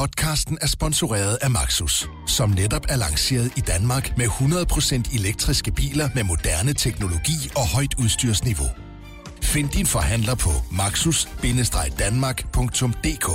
[0.00, 6.08] Podcasten er sponsoreret af Maxus, som netop er lanceret i Danmark med 100% elektriske biler
[6.14, 8.68] med moderne teknologi og højt udstyrsniveau.
[9.42, 10.50] Find din forhandler på
[10.80, 13.28] maxus-danmark.dk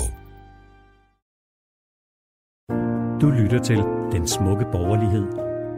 [3.21, 3.77] Du lytter til
[4.11, 5.25] Den Smukke Borgerlighed.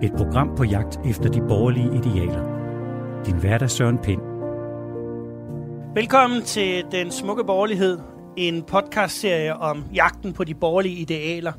[0.04, 2.44] Et program på jagt efter de borgerlige idealer.
[3.26, 4.22] Din er Søren Pind.
[5.96, 11.54] Velkommen til Den Smukke Borgerlighed, en podcastserie om jagten på de borgerlige idealer.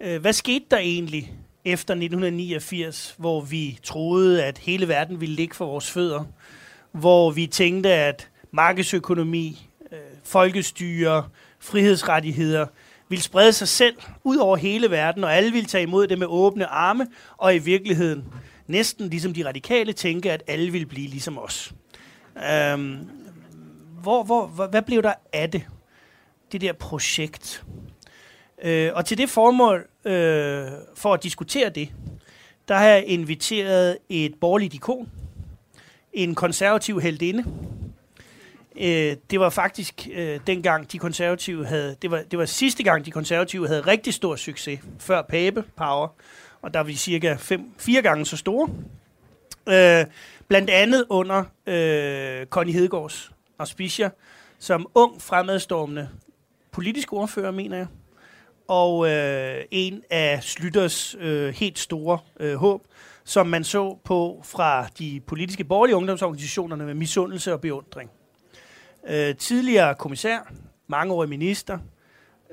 [0.00, 1.32] Øh, hvad skete der egentlig
[1.64, 6.24] efter 1989, hvor vi troede, at hele verden ville ligge for vores fødder?
[6.92, 11.28] Hvor vi tænkte, at markedsøkonomi, øh, folkestyre,
[11.58, 12.66] frihedsrettigheder
[13.08, 16.26] ville sprede sig selv ud over hele verden, og alle ville tage imod det med
[16.26, 18.24] åbne arme, og i virkeligheden
[18.66, 21.74] næsten ligesom de radikale tænke, at alle ville blive ligesom os.
[22.52, 22.98] Øhm,
[24.02, 25.62] hvor, hvor, hvor, hvad blev der af det?
[26.54, 27.64] Det der projekt.
[28.62, 31.88] Øh, og til det formål, øh, for at diskutere det,
[32.68, 35.10] der har jeg inviteret et borgerligt ikon,
[36.12, 37.44] en konservativ heldinde.
[38.80, 43.06] Øh, det var faktisk øh, dengang de konservative havde, det var, det var sidste gang
[43.06, 46.08] de konservative havde rigtig stor succes, før Pape Power,
[46.62, 48.68] og der var de cirka fem, fire gange så store.
[49.68, 50.06] Øh,
[50.48, 54.10] blandt andet under øh, Connie Hedegaards auspicier,
[54.58, 56.08] som ung fremadstormende
[56.74, 57.86] politisk ordfører, mener jeg,
[58.68, 62.82] og øh, en af Slytters øh, helt store øh, håb,
[63.24, 68.10] som man så på fra de politiske borgerlige ungdomsorganisationerne med misundelse og beundring.
[69.06, 70.52] Øh, tidligere kommissær,
[70.86, 71.78] mangeårig minister,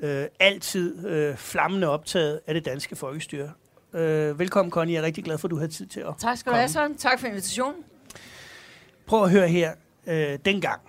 [0.02, 3.50] øh, altid øh, flammende optaget af det danske folkestyre.
[3.94, 4.94] Øh, velkommen, Connie.
[4.94, 6.68] Jeg er rigtig glad for, at du har tid til at Tak skal du have,
[6.68, 6.96] Søren.
[6.96, 7.82] Tak for invitationen.
[9.06, 9.72] Prøv at høre her.
[10.06, 10.80] Øh, dengang.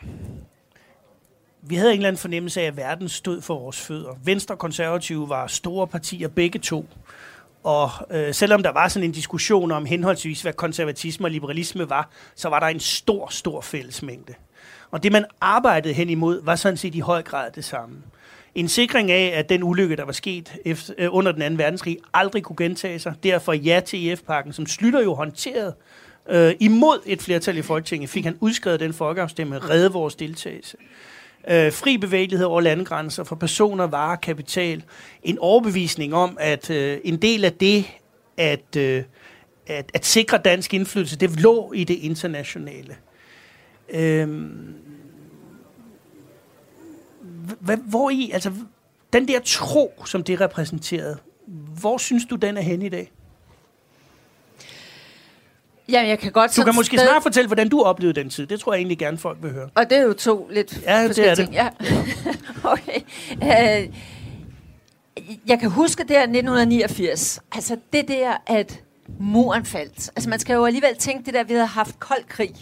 [1.65, 4.19] Vi havde en eller anden fornemmelse af, at verden stod for vores fødder.
[4.23, 6.85] Venstre og konservative var store partier, begge to.
[7.63, 12.09] Og øh, selvom der var sådan en diskussion om henholdsvis, hvad konservatisme og liberalisme var,
[12.35, 14.33] så var der en stor, stor fællesmængde.
[14.91, 17.95] Og det, man arbejdede hen imod, var sådan set i høj grad det samme.
[18.55, 21.97] En sikring af, at den ulykke, der var sket efter, øh, under den anden verdenskrig,
[22.13, 23.13] aldrig kunne gentage sig.
[23.23, 25.75] Derfor ja til EF-pakken, som Slytter jo håndterede
[26.29, 30.77] øh, imod et flertal i Folketinget, fik han udskrevet den folkeafstemning, redde vores deltagelse.
[31.47, 34.83] Øh, fri bevægelighed over landegrænser for personer, varer, kapital.
[35.23, 37.85] En overbevisning om, at øh, en del af det,
[38.37, 39.03] at, øh,
[39.67, 42.95] at, at sikre dansk indflydelse, det lå i det internationale.
[43.89, 44.49] Øh,
[47.59, 48.51] hvad, hvor i, altså
[49.13, 51.17] den der tro, som det repræsenterede,
[51.79, 53.11] hvor synes du, den er hen i dag?
[55.91, 58.47] Ja, jeg kan godt Du kan måske snart fortælle, hvordan du oplevede den tid.
[58.47, 59.69] Det tror jeg egentlig gerne, folk vil høre.
[59.75, 61.37] Og det er jo to lidt Ja, det er det.
[61.37, 61.53] ting.
[61.53, 61.67] Ja.
[62.73, 62.99] okay.
[63.43, 63.89] Øh,
[65.47, 67.39] jeg kan huske der 1989.
[67.51, 68.79] Altså det der, at
[69.19, 70.09] muren faldt.
[70.15, 72.55] Altså man skal jo alligevel tænke det der, vi havde haft kold krig.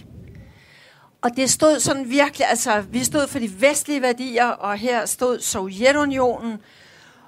[1.21, 5.39] Og det stod sådan virkelig, altså vi stod for de vestlige værdier, og her stod
[5.39, 6.57] Sovjetunionen,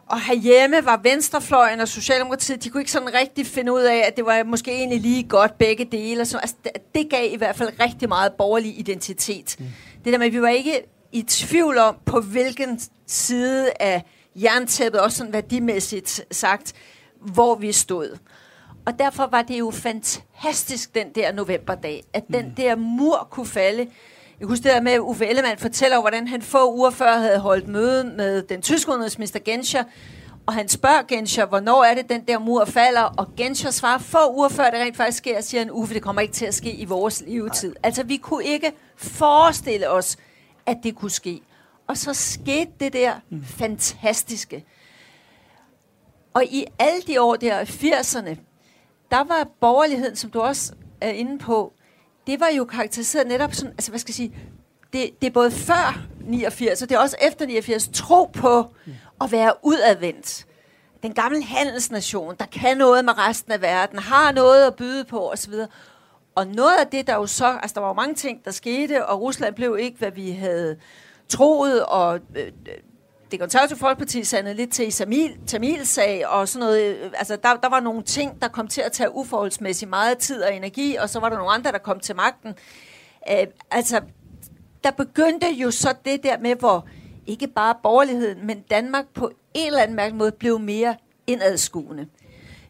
[0.09, 4.16] og herhjemme var venstrefløjen og Socialdemokratiet, de kunne ikke sådan rigtig finde ud af, at
[4.18, 6.25] det var måske egentlig lige godt begge dele.
[6.25, 9.56] Så, altså, det, det gav i hvert fald rigtig meget borgerlig identitet.
[9.59, 9.66] Mm.
[10.06, 10.81] Det der med, at vi var ikke
[11.12, 14.03] i tvivl om, på hvilken side af
[14.36, 16.74] jerntæppet, også sådan værdimæssigt sagt,
[17.22, 18.18] hvor vi stod.
[18.86, 22.56] Og derfor var det jo fantastisk, den der novemberdag, at den Mm.
[22.56, 23.88] der mur kunne falde.
[24.44, 27.40] Jeg husker det der med, at Uffe Ellemann fortæller, hvordan han få uger før havde
[27.40, 29.84] holdt møde med den tyske udenrigsminister Genscher,
[30.46, 34.34] og han spørger Genscher, hvornår er det, den der mur falder, og Genscher svarer få
[34.34, 36.74] uger før det rent faktisk sker, siger han, Uffe, det kommer ikke til at ske
[36.74, 37.76] i vores levetid.
[37.84, 40.18] Altså, vi kunne ikke forestille os,
[40.66, 41.42] at det kunne ske.
[41.88, 43.44] Og så skete det der Mm.
[43.44, 44.66] fantastiske.
[46.34, 48.36] Og i alle de år der i 80'erne,
[49.12, 51.74] der var borgerligheden, som du også er inde på,
[52.28, 54.36] det var jo karakteriseret netop sådan, altså hvad skal jeg sige,
[54.94, 58.68] det, det er både før 89, og det er også efter 89, tro på
[59.22, 60.46] at være udadvendt.
[61.04, 65.31] Den gamle handelsnation, der kan noget med resten af verden, har noget at byde på
[65.31, 65.54] osv.
[66.36, 69.06] Og noget af det, der jo så, altså der var jo mange ting, der skete,
[69.06, 70.78] og Rusland blev ikke, hvad vi havde
[71.30, 72.52] troet, og øh,
[73.33, 76.95] det konservative folkeparti sandede lidt til i Tamil, Tamil-sag, og sådan noget.
[76.95, 80.44] Øh, altså, der, der var nogle ting, der kom til at tage uforholdsmæssigt meget tid
[80.44, 82.53] og energi, og så var der nogle andre, der kom til magten.
[83.31, 84.01] Øh, altså,
[84.83, 86.88] der begyndte jo så det der med, hvor
[87.27, 90.95] ikke bare borgerligheden, men Danmark på en eller anden mærkelig måde blev mere
[91.27, 92.07] indadskuende.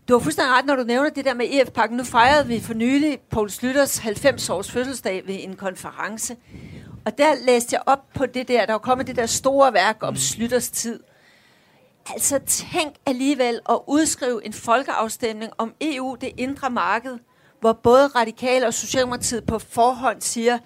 [0.07, 1.97] Du har fuldstændig ret, når du nævner det der med EF-pakken.
[1.97, 6.35] Nu fejrede vi for nylig Poul Slytters 90-års fødselsdag ved en konference.
[7.05, 9.97] Og der læste jeg op på det der, der var kommet det der store værk
[10.01, 10.99] om Slytters tid.
[12.09, 17.17] Altså tænk alligevel at udskrive en folkeafstemning om EU, det indre marked,
[17.59, 20.57] hvor både radikale og Socialdemokratiet på forhånd siger,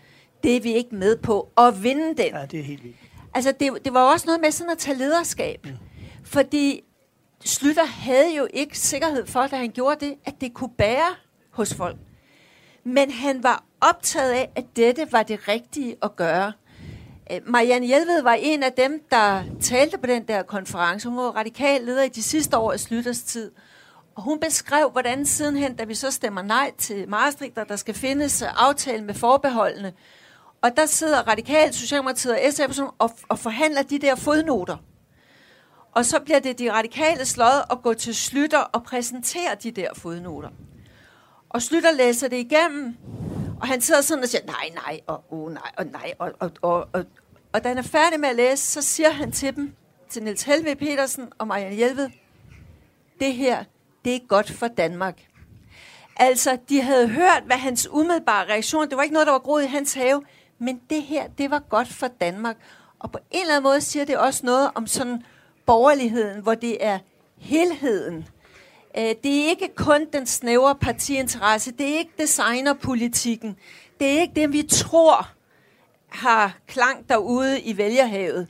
[0.43, 2.33] det er vi ikke med på, og vinde den.
[2.33, 2.97] Ja, det er helt vildt.
[3.33, 5.65] Altså, det, det var også noget med sådan at tage lederskab.
[5.65, 5.71] Mm.
[6.23, 6.83] Fordi
[7.45, 11.15] Slytter havde jo ikke sikkerhed for, da han gjorde det, at det kunne bære
[11.51, 11.97] hos folk.
[12.83, 16.53] Men han var optaget af, at dette var det rigtige at gøre.
[17.31, 21.09] Øh, Marianne Hjelved var en af dem, der talte på den der konference.
[21.09, 23.51] Hun var radikal leder i de sidste år af Slytters tid.
[24.15, 28.41] Og hun beskrev, hvordan sidenhen, da vi så stemmer nej til Maastricht, der skal findes
[28.41, 29.93] øh, aftale med forbeholdene,
[30.61, 34.77] og der sidder radikalt Socialdemokratiet og SF og, og forhandler de der fodnoter.
[35.91, 39.89] Og så bliver det de radikale slået at gå til Slytter og præsentere de der
[39.95, 40.49] fodnoter.
[41.49, 42.97] Og Slytter læser det igennem,
[43.61, 46.51] og han sidder sådan og siger, nej, nej, og oh, nej, og nej, og, og,
[46.61, 47.05] og, og,
[47.53, 49.73] og da han er færdig med at læse, så siger han til dem,
[50.09, 52.09] til Niels Helve Petersen og Marianne Hjelved,
[53.19, 53.63] det her,
[54.05, 55.27] det er godt for Danmark.
[56.15, 59.63] Altså, de havde hørt, hvad hans umiddelbare reaktion, det var ikke noget, der var groet
[59.63, 60.23] i hans have,
[60.59, 62.57] men det her, det var godt for Danmark.
[62.99, 65.23] Og på en eller anden måde siger det også noget om sådan
[65.65, 66.99] borgerligheden, hvor det er
[67.37, 68.27] helheden.
[68.97, 73.57] Øh, det er ikke kun den snævre partiinteresse, det er ikke designerpolitikken,
[73.99, 75.29] det er ikke det, vi tror
[76.07, 78.47] har klang derude i vælgerhavet.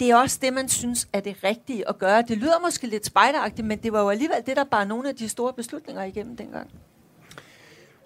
[0.00, 2.22] Det er også det, man synes er det rigtige at gøre.
[2.22, 5.16] Det lyder måske lidt spejderagtigt, men det var jo alligevel det, der bare nogle af
[5.16, 6.70] de store beslutninger igennem dengang.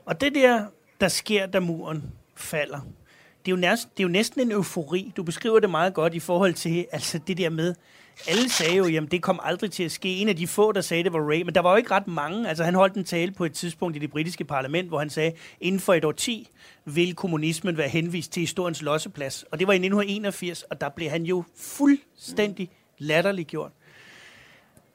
[0.06, 0.64] Og det der,
[1.00, 2.05] der sker, da muren
[2.37, 2.81] falder,
[3.44, 5.12] det er, jo næsten, det er jo næsten en eufori.
[5.17, 7.75] Du beskriver det meget godt i forhold til altså det der med,
[8.26, 10.17] alle sagde jo, jamen det kom aldrig til at ske.
[10.17, 12.09] En af de få, der sagde det, var Ray, men der var jo ikke ret
[12.09, 12.49] mange.
[12.49, 15.32] Altså han holdt en tale på et tidspunkt i det britiske parlament, hvor han sagde,
[15.61, 16.49] inden for et år 10
[16.85, 19.43] vil kommunismen være henvist til historiens losseplads.
[19.43, 23.73] Og det var i 1981, og der blev han jo fuldstændig latterliggjort.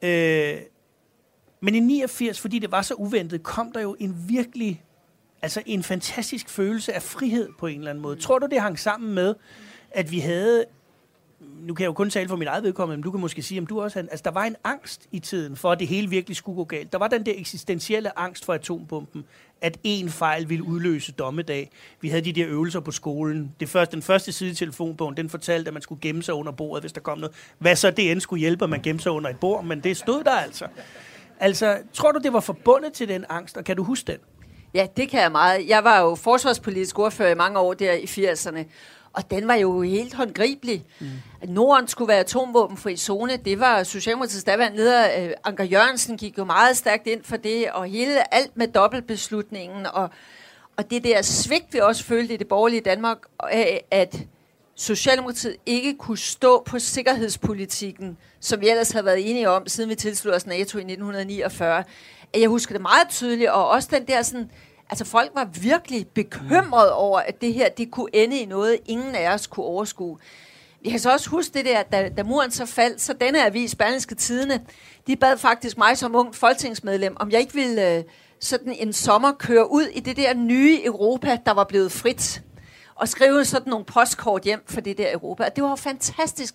[0.02, 0.56] Øh,
[1.60, 4.82] men i 89, fordi det var så uventet, kom der jo en virkelig
[5.44, 8.16] Altså en fantastisk følelse af frihed på en eller anden måde.
[8.16, 9.34] Tror du, det hang sammen med,
[9.90, 10.64] at vi havde
[11.60, 13.60] nu kan jeg jo kun tale for min eget vedkommende, men du kan måske sige,
[13.60, 16.08] om du også havde, altså der var en angst i tiden for, at det hele
[16.08, 16.92] virkelig skulle gå galt.
[16.92, 19.24] Der var den der eksistentielle angst for atombomben,
[19.60, 21.70] at en fejl ville udløse dommedag.
[22.00, 23.52] Vi havde de der øvelser på skolen.
[23.60, 26.52] Det første, den første side i telefonbogen, den fortalte, at man skulle gemme sig under
[26.52, 27.36] bordet, hvis der kom noget.
[27.58, 29.96] Hvad så det end skulle hjælpe, at man gemte sig under et bord, men det
[29.96, 30.66] stod der altså.
[31.40, 34.18] Altså, tror du, det var forbundet til den angst, og kan du huske den?
[34.74, 35.68] Ja, det kan jeg meget.
[35.68, 38.64] Jeg var jo forsvarspolitisk ordfører i mange år der i 80'erne,
[39.14, 40.84] og den var jo helt håndgribelig.
[41.00, 41.06] Mm.
[41.48, 43.36] Norden skulle være atomvåbenfri zone.
[43.36, 47.70] Det var Socialdemokratiets daværende leder, øh, Anker Jørgensen, gik jo meget stærkt ind for det,
[47.70, 50.10] og hele alt med dobbeltbeslutningen, og,
[50.76, 54.16] og det der svigt, vi også følte i det borgerlige Danmark, af at
[54.74, 59.94] Socialdemokratiet ikke kunne stå på sikkerhedspolitikken, som vi ellers havde været enige om, siden vi
[59.94, 61.84] tilsluttede os NATO i 1949.
[62.34, 64.50] Jeg husker det meget tydeligt, og også den der sådan,
[64.90, 69.14] altså folk var virkelig bekymrede over, at det her, det kunne ende i noget, ingen
[69.14, 70.18] af os kunne overskue.
[70.84, 73.74] Jeg kan så også huske det der, da, da muren så faldt, så denne avis,
[73.74, 74.60] Berlingske Tidene,
[75.06, 78.04] de bad faktisk mig som ung folketingsmedlem, om jeg ikke ville øh,
[78.40, 82.42] sådan en sommer køre ud i det der nye Europa, der var blevet frit,
[82.94, 85.44] og skrive sådan nogle postkort hjem for det der Europa.
[85.44, 86.54] Og det var fantastisk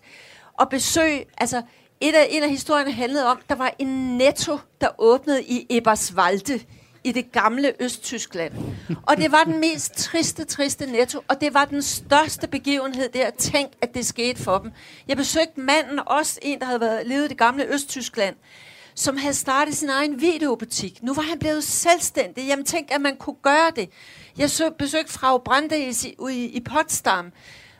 [0.62, 1.62] at besøge, altså
[2.02, 6.60] et af, en af historierne handlede om, der var en netto, der åbnede i Eberswalde
[7.04, 8.54] i det gamle Østtyskland.
[9.04, 13.30] Og det var den mest triste, triste netto, og det var den største begivenhed der.
[13.30, 14.72] Tænk, at det skete for dem.
[15.08, 18.36] Jeg besøgte manden, også en, der havde været levet i det gamle Østtyskland,
[18.96, 21.04] som havde startet sin egen videobutik.
[21.04, 22.48] Nu var han blevet selvstændig.
[22.48, 23.90] Jamen tænk, at man kunne gøre det.
[24.38, 27.32] Jeg besøgte Frau Brandes i, i, i Potsdam,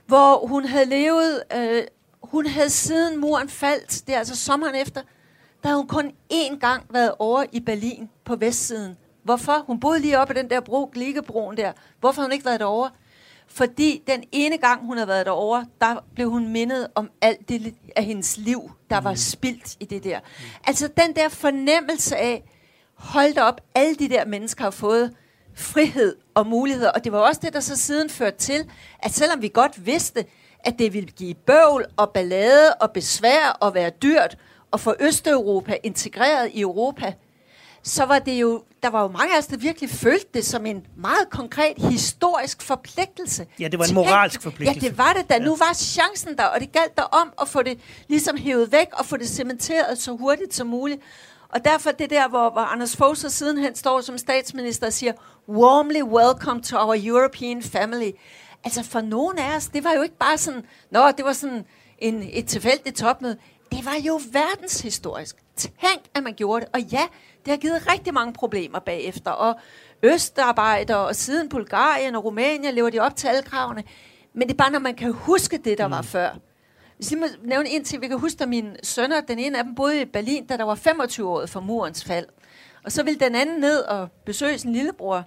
[0.06, 1.44] hvor hun havde levet...
[1.56, 1.84] Øh,
[2.24, 5.02] hun havde siden muren faldt, det er altså sommeren efter,
[5.64, 8.98] der havde hun kun én gang været over i Berlin på vestsiden.
[9.30, 9.64] Hvorfor?
[9.68, 11.72] Hun boede lige oppe i den der bro, Gligebroen der.
[12.00, 12.92] Hvorfor har hun ikke været derovre?
[13.48, 17.76] Fordi den ene gang, hun havde været derovre, der blev hun mindet om alt det
[17.96, 19.18] af hendes liv, der var mm.
[19.18, 20.20] spildt i det der.
[20.68, 22.44] Altså den der fornemmelse af,
[22.94, 25.16] hold da op, alle de der mennesker har fået
[25.56, 26.92] frihed og muligheder.
[26.92, 30.26] Og det var også det, der så siden førte til, at selvom vi godt vidste,
[30.60, 34.38] at det ville give bøvl og ballade og besvær og være dyrt
[34.72, 37.14] og få Østeuropa integreret i Europa,
[37.84, 40.66] så var det jo, der var jo mange af os, der virkelig følte det som
[40.66, 43.48] en meget konkret historisk forpligtelse.
[43.60, 44.86] Ja, det var en moralsk forpligtelse.
[44.86, 45.34] Ja, det var det da.
[45.34, 45.40] Ja.
[45.40, 48.88] Nu var chancen der, og det galt der om at få det ligesom hævet væk
[48.94, 51.02] og få det cementeret så hurtigt som muligt.
[51.50, 55.14] Og derfor det der, hvor, hvor Anders Fogh så sidenhen står som statsminister og siger,
[55.50, 58.12] warmly welcome to our European family.
[58.64, 61.66] Altså for nogen af os, det var jo ikke bare sådan, nå, det var sådan
[62.00, 63.38] en, et tilfældigt topmøde.
[63.72, 65.36] det var jo verdenshistorisk.
[65.56, 66.70] Tænk, at man gjorde det.
[66.74, 67.06] Og ja,
[67.46, 69.32] det har givet rigtig mange problemer bagefter.
[69.32, 69.60] Og
[70.04, 73.84] Østarbejder og siden Bulgarien og Rumænien lever de op til alle kravene.
[74.34, 75.92] Men det er bare, når man kan huske det, der mm.
[75.92, 76.30] var før.
[76.96, 79.64] Hvis jeg må nævne en ting, vi kan huske, at mine sønner, den ene af
[79.64, 82.26] dem boede i Berlin, da der var 25 år for murens fald.
[82.84, 85.24] Og så ville den anden ned og besøge sin lillebror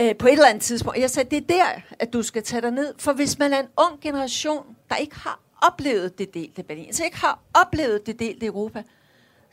[0.00, 0.98] øh, på et eller andet tidspunkt.
[0.98, 2.94] Jeg sagde, det er der, at du skal tage dig ned.
[2.98, 7.04] For hvis man er en ung generation, der ikke har oplevet det delte Berlin, så
[7.04, 8.82] ikke har oplevet det delte Europa,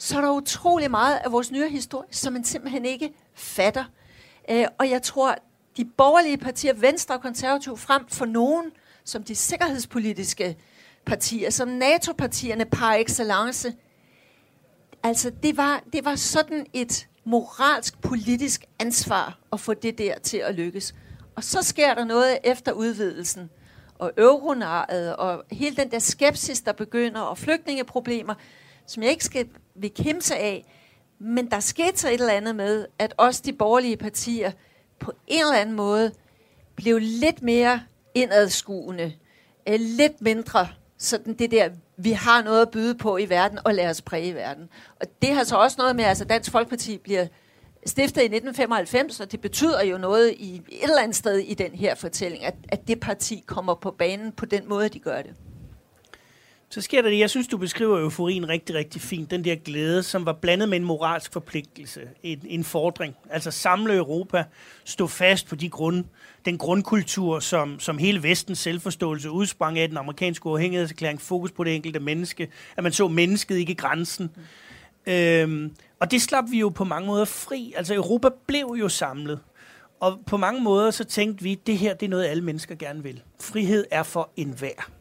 [0.01, 3.83] så er der utrolig meget af vores nyere historie, som man simpelthen ikke fatter.
[4.49, 5.35] Øh, og jeg tror,
[5.77, 8.71] de borgerlige partier, Venstre og Konservativ, frem for nogen,
[9.03, 10.57] som de sikkerhedspolitiske
[11.05, 13.73] partier, som NATO-partierne par excellence,
[15.03, 20.37] altså det var, det var sådan et moralsk politisk ansvar at få det der til
[20.37, 20.95] at lykkes.
[21.35, 23.49] Og så sker der noget efter udvidelsen,
[23.99, 28.33] og euronaret, og hele den der skepsis, der begynder, og flygtningeproblemer,
[28.87, 30.65] som jeg ikke skal vil kæmpe af,
[31.19, 34.51] men der skete så et eller andet med, at også de borgerlige partier
[34.99, 36.11] på en eller anden måde
[36.75, 37.81] blev lidt mere
[38.15, 39.13] indadskuende,
[39.69, 43.73] øh, lidt mindre sådan det der, vi har noget at byde på i verden, og
[43.73, 44.69] lade os præge verden.
[44.99, 47.27] Og det har så også noget med, at altså Dansk Folkeparti bliver
[47.85, 51.71] stiftet i 1995, og det betyder jo noget i et eller andet sted i den
[51.71, 55.35] her fortælling, at, at det parti kommer på banen på den måde, de gør det.
[56.71, 59.31] Så sker der det, jeg synes, du beskriver euforien rigtig, rigtig fint.
[59.31, 63.15] Den der glæde, som var blandet med en moralsk forpligtelse, en, en fordring.
[63.29, 64.43] Altså samle Europa,
[64.85, 66.05] stå fast på de grund,
[66.45, 71.75] den grundkultur, som, som hele vestens selvforståelse udsprang af den amerikanske uafhængighedserklæring, fokus på det
[71.75, 72.47] enkelte menneske,
[72.77, 74.29] at man så mennesket, ikke grænsen.
[75.05, 75.11] Mm.
[75.13, 77.73] Øhm, og det slap vi jo på mange måder fri.
[77.77, 79.39] Altså Europa blev jo samlet.
[79.99, 83.03] Og på mange måder så tænkte vi, det her det er noget, alle mennesker gerne
[83.03, 83.21] vil.
[83.39, 85.00] Frihed er for enhver.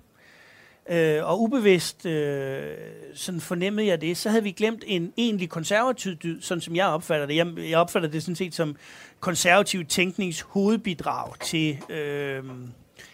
[0.90, 2.76] Øh, og ubevidst øh,
[3.14, 6.86] sådan fornemmede jeg det, så havde vi glemt en egentlig konservativ dyd, sådan som jeg
[6.86, 7.36] opfatter det.
[7.36, 8.76] Jeg, jeg opfatter det sådan set som
[9.20, 12.44] konservativ tænknings hovedbidrag til, øh,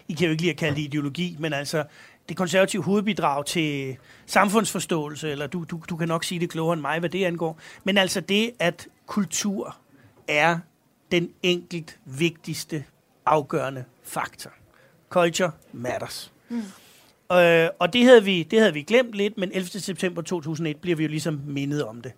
[0.09, 1.85] I kan jo ikke lige at kalde det ideologi, men altså
[2.29, 6.81] det konservative hovedbidrag til samfundsforståelse, eller du, du, du kan nok sige det klogere end
[6.81, 9.77] mig, hvad det angår, men altså det, at kultur
[10.29, 10.59] er
[11.13, 12.85] den enkelt vigtigste
[13.27, 14.51] afgørende faktor.
[15.09, 16.33] Culture matters.
[16.49, 16.63] Mm.
[17.33, 19.67] Øh, og det havde, vi, det havde vi glemt lidt, men 11.
[19.69, 22.13] september 2001 bliver vi jo ligesom mindet om det.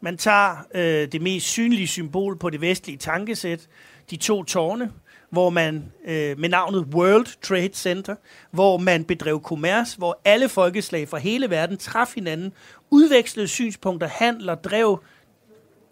[0.00, 3.68] Man tager øh, det mest synlige symbol på det vestlige tankesæt,
[4.10, 4.92] de to tårne,
[5.30, 8.14] hvor man øh, med navnet World Trade Center,
[8.50, 12.52] hvor man bedrev kommers, hvor alle folkeslag fra hele verden traf hinanden,
[12.90, 15.02] udvekslede synspunkter, handler, drev,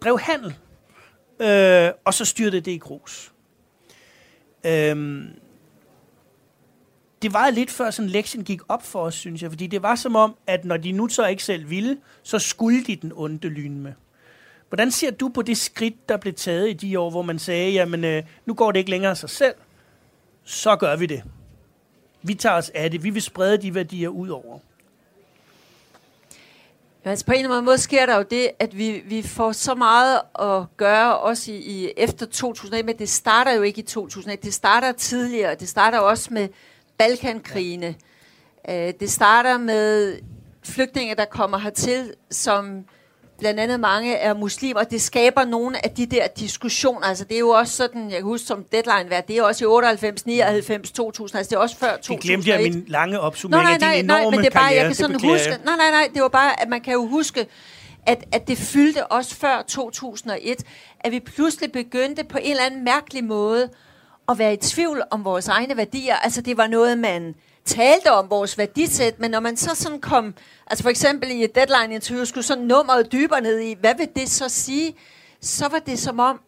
[0.03, 0.53] drev handel,
[1.39, 3.31] øh, og så styrte det i grus.
[4.65, 5.23] Øh,
[7.23, 9.51] det var lidt før sådan lektien gik op for os, synes jeg.
[9.51, 12.83] Fordi det var som om, at når de nu så ikke selv ville, så skulle
[12.83, 13.93] de den onde lyn med.
[14.69, 17.71] Hvordan ser du på det skridt, der blev taget i de år, hvor man sagde,
[17.71, 19.53] jamen øh, nu går det ikke længere af sig selv,
[20.43, 21.23] så gør vi det.
[22.21, 23.03] Vi tager os af det.
[23.03, 24.59] Vi vil sprede de værdier ud over.
[27.05, 29.51] Ja, altså på en eller anden måde sker der jo det, at vi, vi får
[29.51, 33.85] så meget at gøre også i, i efter 2001, men det starter jo ikke i
[33.85, 34.43] 2001.
[34.43, 35.55] Det starter tidligere.
[35.55, 36.49] Det starter også med
[36.97, 37.95] Balkankrigene.
[38.69, 40.17] Øh, det starter med
[40.63, 42.85] flygtninge, der kommer hertil, som
[43.39, 44.83] blandt andet mange er muslimer.
[44.83, 47.07] Det skaber nogle af de der diskussioner.
[47.07, 49.65] Altså det er jo også sådan, jeg kan huske som deadline hvad det er også
[49.65, 52.21] i 98, 99, 2000, altså det er også før 2001.
[52.21, 54.45] Det glemte jeg min lange opsummering nej, nej, nej, af din enorme nej, men det
[54.45, 54.79] er bare, karriere.
[54.79, 57.47] Jeg kan sådan huske, nej, nej, nej, det var bare, at man kan jo huske,
[58.05, 60.63] at, at det fyldte også før 2001,
[60.99, 63.69] at vi pludselig begyndte på en eller anden mærkelig måde
[64.29, 66.15] at være i tvivl om vores egne værdier.
[66.15, 70.33] Altså det var noget, man talte om vores værdisæt, men når man så sådan kom,
[70.67, 74.29] altså for eksempel i et deadline-interview, skulle sådan nummeret dybere ned i, hvad vil det
[74.29, 74.95] så sige?
[75.41, 76.39] Så var det som om,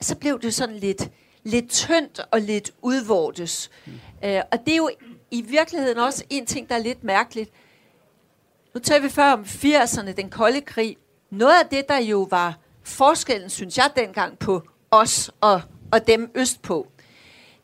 [0.00, 1.10] så blev det sådan lidt,
[1.44, 3.70] lidt tyndt og lidt udvortes.
[3.86, 3.92] Mm.
[4.22, 4.90] Uh, og det er jo
[5.30, 7.50] i virkeligheden også en ting, der er lidt mærkeligt.
[8.74, 10.96] Nu tager vi før om 80'erne, den kolde krig.
[11.30, 15.62] Noget af det, der jo var forskellen, synes jeg dengang, på os og,
[15.92, 16.86] og dem østpå,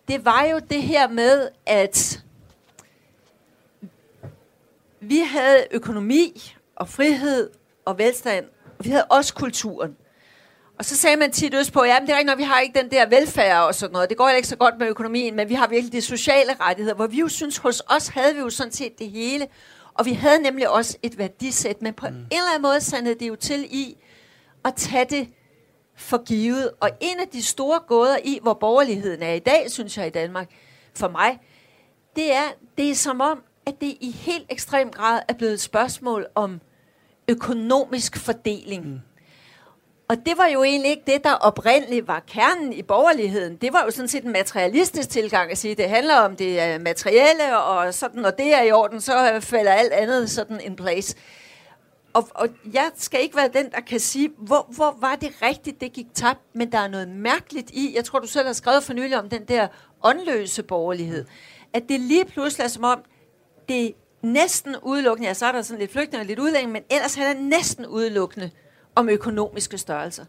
[0.08, 2.22] det var jo det her med, at
[5.00, 7.50] vi havde økonomi og frihed
[7.84, 8.44] og velstand,
[8.78, 9.96] og vi havde også kulturen.
[10.78, 12.60] Og så sagde man tit øst på, ja, men det er ikke, når vi har
[12.60, 14.08] ikke den der velfærd og sådan noget.
[14.08, 17.06] Det går ikke så godt med økonomien, men vi har virkelig de sociale rettigheder, hvor
[17.06, 19.46] vi jo synes, hos os havde vi jo sådan set det hele.
[19.94, 22.14] Og vi havde nemlig også et værdisæt, men på mm.
[22.14, 23.96] en eller anden måde sandede det jo til i
[24.64, 25.28] at tage det
[25.98, 26.70] for givet.
[26.80, 30.10] Og en af de store gåder i, hvor borgerligheden er i dag, synes jeg i
[30.10, 30.50] Danmark,
[30.94, 31.38] for mig,
[32.16, 32.44] det er,
[32.78, 36.60] det er som om, at det i helt ekstrem grad er blevet et spørgsmål om
[37.28, 38.86] økonomisk fordeling.
[38.86, 39.00] Mm.
[40.08, 43.56] Og det var jo egentlig ikke det, der oprindeligt var kernen i borgerligheden.
[43.56, 46.80] Det var jo sådan set en materialistisk tilgang at sige, at det handler om det
[46.80, 51.16] materielle, og sådan, når det er i orden, så falder alt andet sådan in place.
[52.12, 55.80] Og, og jeg skal ikke være den, der kan sige, hvor, hvor var det rigtigt,
[55.80, 58.84] det gik tabt, men der er noget mærkeligt i, jeg tror, du selv har skrevet
[58.84, 59.68] for nylig om den der
[60.02, 61.24] åndløse borgerlighed,
[61.72, 63.02] at det lige pludselig er som om,
[63.68, 67.16] det næsten udelukkende, ja, så er der sådan lidt flygtninge og lidt udlænding, men ellers
[67.16, 68.50] er det næsten udelukkende
[68.94, 70.24] om økonomiske størrelser.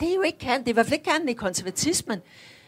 [0.00, 2.18] Det er jo ikke kernen, det er i hvert fald ikke kernen i konservatismen,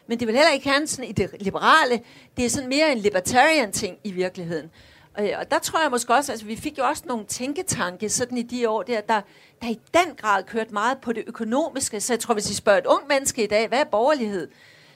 [0.07, 2.01] men det er vel heller ikke kernen sådan i det liberale,
[2.37, 4.71] det er sådan mere en libertarian ting i virkeligheden.
[5.15, 8.43] Og, der tror jeg måske også, altså vi fik jo også nogle tænketanke sådan i
[8.43, 9.21] de år der, der,
[9.63, 12.01] der i den grad kørt meget på det økonomiske.
[12.01, 14.49] Så jeg tror, hvis I spørger et ung menneske i dag, hvad er borgerlighed?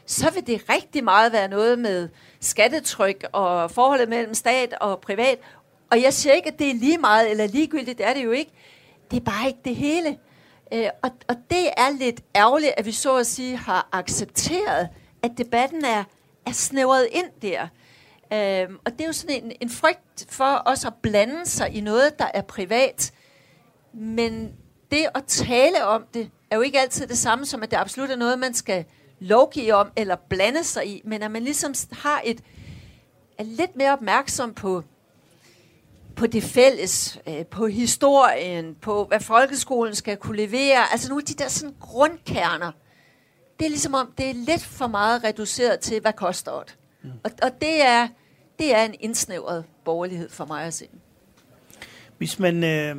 [0.07, 2.09] Så vil det rigtig meget være noget med
[2.41, 5.39] skattetryk og forholdet mellem stat og privat.
[5.91, 8.31] Og jeg siger ikke, at det er lige meget eller ligegyldigt, det er det jo
[8.31, 8.51] ikke.
[9.11, 10.19] Det er bare ikke det hele.
[10.73, 14.89] Øh, og, og det er lidt ærgerligt, at vi så at sige har accepteret,
[15.23, 16.05] at debatten er,
[16.47, 17.69] er snævret ind der.
[18.35, 21.81] Øhm, og det er jo sådan en, en frygt for os at blande sig i
[21.81, 23.13] noget, der er privat.
[23.93, 24.53] Men
[24.91, 28.11] det at tale om det, er jo ikke altid det samme som, at det absolut
[28.11, 28.85] er noget, man skal
[29.21, 32.41] lovgive om eller blande sig i, men at man ligesom har et,
[33.39, 34.83] er lidt mere opmærksom på,
[36.17, 40.93] på det fælles, øh, på historien, på hvad folkeskolen skal kunne levere.
[40.93, 42.73] Altså nogle af de der sådan grundkerner.
[43.59, 46.77] Det er ligesom om, det er lidt for meget reduceret til, hvad koster det.
[47.03, 47.11] Mm.
[47.25, 48.09] Og, og det, er,
[48.59, 50.89] det er en indsnævret borgerlighed for mig at se.
[52.19, 52.97] Hvis man, øh,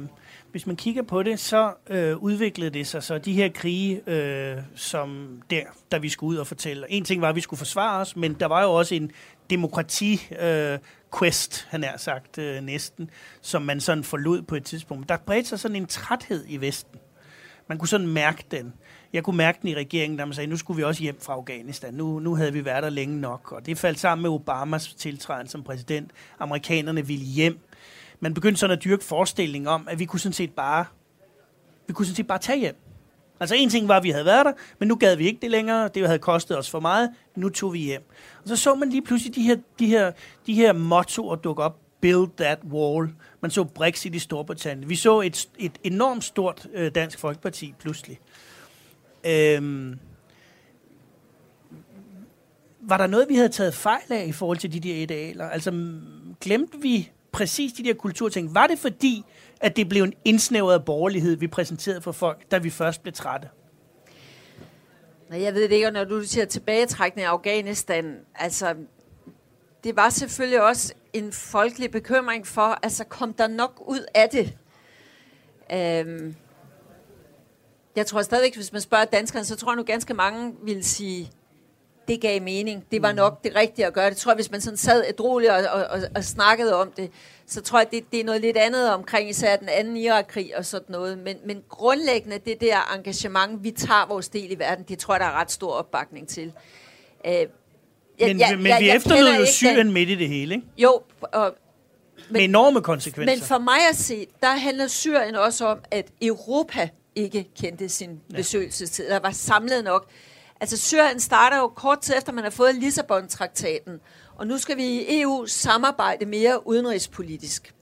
[0.52, 4.58] hvis man kigger på det, så øh, udviklede det sig så de her krige, øh,
[4.76, 6.92] som der, der vi skulle ud og fortælle.
[6.92, 9.12] En ting var, at vi skulle forsvare os, men der var jo også en
[9.50, 10.80] demokrati øh,
[11.20, 13.10] quest, han er sagt øh, næsten,
[13.42, 15.10] som man sådan forlod på et tidspunkt.
[15.10, 17.00] Der bredte sig sådan en træthed i Vesten.
[17.68, 18.74] Man kunne sådan mærke den.
[19.16, 21.34] Jeg kunne mærke den i regeringen, der man sagde, nu skulle vi også hjem fra
[21.34, 21.94] Afghanistan.
[21.94, 23.52] Nu, nu havde vi været der længe nok.
[23.52, 26.12] Og det faldt sammen med Obamas tiltræden som præsident.
[26.40, 27.60] Amerikanerne ville hjem.
[28.20, 30.86] Man begyndte sådan at dyrke forestillingen om, at vi kunne sådan set bare,
[31.88, 32.76] vi kunne sådan set bare tage hjem.
[33.40, 35.52] Altså en ting var, at vi havde været der, men nu gad vi ikke det
[35.52, 35.88] længere.
[35.88, 37.10] Det havde kostet os for meget.
[37.36, 38.04] Nu tog vi hjem.
[38.44, 40.12] Og så så man lige pludselig de her, de her,
[40.46, 41.80] de her mottoer dukke op.
[42.02, 43.10] Build that wall.
[43.42, 44.90] Man så Brexit i Storbritannien.
[44.90, 48.20] Vi så et, et enormt stort øh, dansk folkeparti pludselig.
[49.26, 50.00] Øhm,
[52.82, 55.50] var der noget, vi havde taget fejl af i forhold til de der idealer?
[55.50, 55.92] Altså,
[56.42, 58.56] glemte vi præcis de der kulturting?
[58.56, 59.24] Var det fordi,
[59.62, 63.50] at det blev en indsnævret borgerlighed, vi præsenterede for folk, da vi først blev trætte?
[65.30, 68.76] Nej, jeg ved det ikke, når du siger tilbagetrækning af Afghanistan, altså,
[69.84, 74.58] det var selvfølgelig også en folkelig bekymring for, altså, kom der nok ud af det?
[75.74, 76.36] Øhm,
[77.96, 81.32] jeg tror stadigvæk, hvis man spørger danskerne, så tror jeg nu ganske mange vil sige,
[82.08, 82.86] det gav mening.
[82.92, 83.16] Det var mm.
[83.16, 84.10] nok det rigtige at gøre.
[84.10, 87.12] Det tror jeg, hvis man sådan sad ædroligt og, og, og, og snakkede om det,
[87.48, 90.66] så tror jeg, det, det er noget lidt andet omkring især den anden Irak-krig og
[90.66, 91.18] sådan noget.
[91.18, 95.20] Men, men grundlæggende, det der engagement, vi tager vores del i verden, det tror jeg,
[95.20, 96.54] der er ret stor opbakning til.
[97.26, 97.48] Øh, jeg,
[98.20, 100.68] men jeg, men jeg, vi efterlod jo Syrien midt i det hele, ikke?
[100.78, 101.56] Jo, og,
[102.16, 103.36] men, med enorme konsekvenser.
[103.36, 108.22] Men for mig at se, der handler Syrien også om, at Europa ikke kendte sin
[108.32, 108.36] ja.
[108.36, 109.10] besøgelsestid.
[109.10, 110.10] Der var samlet nok.
[110.62, 114.00] Altså Syrien starter jo kort tid efter, man har fået Lissabon-traktaten.
[114.36, 117.74] Og nu skal vi i EU samarbejde mere udenrigspolitisk.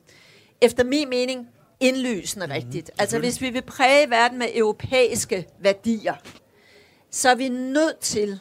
[0.62, 1.48] Efter min mening
[1.80, 2.64] indlysende mm-hmm.
[2.64, 2.92] rigtigt.
[2.98, 6.16] Altså hvis vi vil præge verden med europæiske værdier,
[7.12, 8.40] så er vi nødt til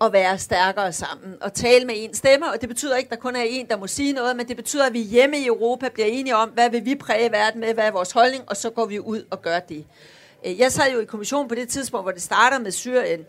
[0.00, 3.16] at være stærkere sammen og tale med en stemme, og det betyder ikke, at der
[3.16, 5.88] kun er en, der må sige noget, men det betyder, at vi hjemme i Europa
[5.88, 8.70] bliver enige om, hvad vil vi præge verden med, hvad er vores holdning, og så
[8.70, 9.86] går vi ud og gør det.
[10.46, 13.20] Øh, jeg sad jo i kommissionen på det tidspunkt, hvor det starter med Syrien,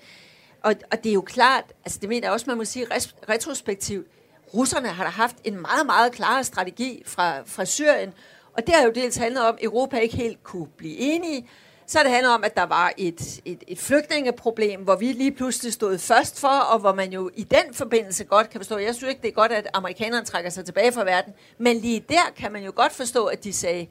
[0.63, 2.87] og, og det er jo klart, altså det mener jeg også, man må sige
[3.29, 4.07] retrospektivt,
[4.53, 8.13] russerne har da haft en meget, meget klar strategi fra, fra Syrien,
[8.53, 11.49] og det har jo dels handlet om, at Europa ikke helt kunne blive enige,
[11.87, 15.73] så det handler om, at der var et, et, et flygtningeproblem, hvor vi lige pludselig
[15.73, 19.09] stod først for, og hvor man jo i den forbindelse godt kan forstå, jeg synes
[19.09, 22.51] ikke, det er godt, at amerikanerne trækker sig tilbage fra verden, men lige der kan
[22.51, 23.87] man jo godt forstå, at de sagde,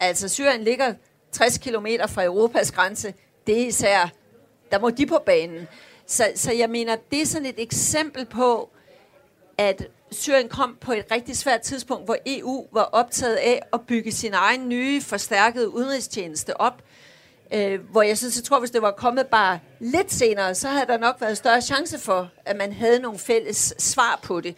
[0.00, 0.94] altså Syrien ligger
[1.36, 3.14] 60 km fra Europas grænse,
[3.46, 4.08] det er især,
[4.70, 5.68] der må de på banen.
[6.06, 8.70] Så, så jeg mener, det er sådan et eksempel på,
[9.58, 14.12] at Syrien kom på et rigtig svært tidspunkt, hvor EU var optaget af at bygge
[14.12, 16.82] sin egen nye, forstærkede udenrigstjeneste op.
[17.54, 20.86] Øh, hvor jeg synes, jeg tror, hvis det var kommet bare lidt senere, så havde
[20.86, 24.56] der nok været større chance for, at man havde nogle fælles svar på det.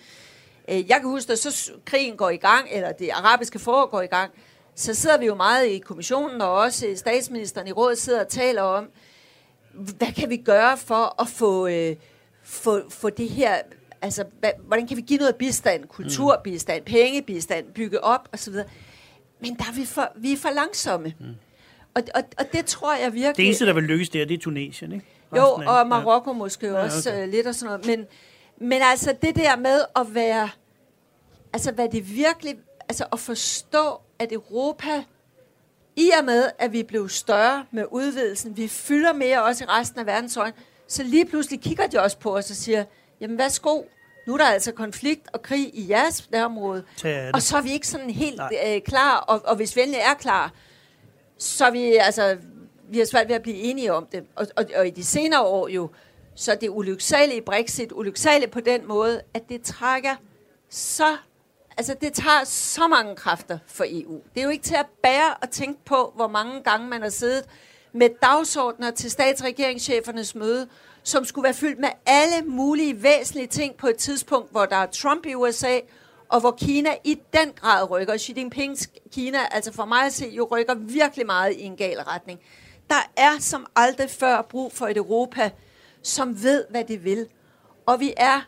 [0.69, 4.03] Øh, jeg kan huske, at så krigen går i gang, eller det arabiske forår går
[4.03, 4.33] i gang,
[4.79, 8.63] så sidder vi jo meget i kommissionen, og også statsministeren i rådet sidder og taler
[8.63, 8.89] om,
[9.73, 11.97] hvad kan vi gøre for at få, øh,
[12.43, 13.57] få, få det her,
[14.03, 18.55] altså hvad, hvordan kan vi give noget bistand, kulturbistand, pengebistand, bygge op osv.
[19.41, 21.15] Men der er vi, for, vi er for langsomme.
[21.21, 21.27] Mm.
[21.95, 23.37] Og, og, og det tror jeg virkelig...
[23.37, 25.07] Det eneste, der vil lykkes der, det er Tunesien, ikke?
[25.37, 26.37] Jo, og Marokko ja.
[26.37, 27.23] måske ja, også okay.
[27.23, 27.87] uh, lidt og sådan noget.
[27.87, 28.07] Men,
[28.69, 30.51] men altså det der med at være...
[31.53, 32.55] Altså hvad det virkelig...
[32.89, 35.05] Altså at forstå, at Europa,
[35.97, 40.01] i og med, at vi blev større med udvidelsen, vi fylder mere også i resten
[40.01, 40.53] af verdens øjne,
[40.87, 42.85] så lige pludselig kigger de også på os og siger,
[43.21, 43.83] jamen værsgo,
[44.27, 46.85] nu er der altså konflikt og krig i jeres nærområde,
[47.35, 50.53] og så er vi ikke sådan helt øh, klar, og, og hvis vi er klar,
[51.39, 52.37] så er vi, altså,
[52.91, 54.25] vi har svært ved at blive enige om det.
[54.37, 55.91] Og, og, og i de senere år jo,
[56.35, 60.15] så er det ulyksalige Brexit, ulyksaligt på den måde, at det trækker
[60.71, 61.17] så,
[61.79, 64.21] altså det tager så mange kræfter for EU.
[64.35, 67.09] Det er jo ikke til at bære og tænke på, hvor mange gange man har
[67.09, 67.45] siddet
[67.93, 70.69] med dagsordner til statsregeringschefernes møde,
[71.03, 74.87] som skulle være fyldt med alle mulige væsentlige ting på et tidspunkt, hvor der er
[74.87, 75.79] Trump i USA,
[76.29, 78.19] og hvor Kina i den grad rykker.
[78.19, 81.99] Xi Jinpings Kina, altså for mig at se, jo rykker virkelig meget i en gal
[81.99, 82.41] retning.
[82.91, 85.51] Der er som aldrig før brug for et Europa,
[86.03, 87.27] som ved, hvad det vil.
[87.87, 88.41] Og vi er,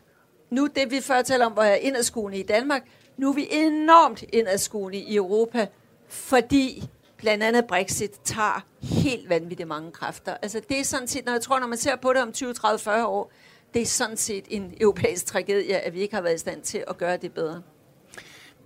[0.50, 2.82] nu det vi før taler om, hvor jeg er inderskuende i Danmark,
[3.20, 5.66] nu er vi enormt indadskuende i Europa,
[6.08, 6.82] fordi
[7.16, 10.36] blandt andet Brexit tager helt vanvittigt mange kræfter.
[10.42, 12.52] Altså det er sådan set, når jeg tror, når man ser på det om 20,
[12.52, 13.32] 30, 40 år,
[13.74, 16.84] det er sådan set en europæisk tragedie, at vi ikke har været i stand til
[16.88, 17.62] at gøre det bedre.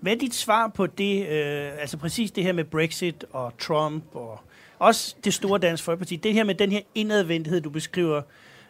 [0.01, 4.05] Hvad er dit svar på det, øh, altså præcis det her med Brexit og Trump
[4.12, 4.38] og
[4.79, 8.23] også det store Dansk Folkeparti, det her med den her indadvendighed, du beskriver,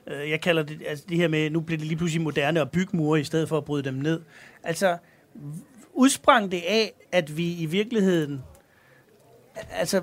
[0.06, 2.70] øh, jeg kalder det, altså det her med, nu bliver det lige pludselig moderne at
[2.70, 4.20] bygge mure i stedet for at bryde dem ned.
[4.62, 4.96] Altså,
[5.94, 8.42] udsprang det af, at vi i virkeligheden,
[9.70, 10.02] altså,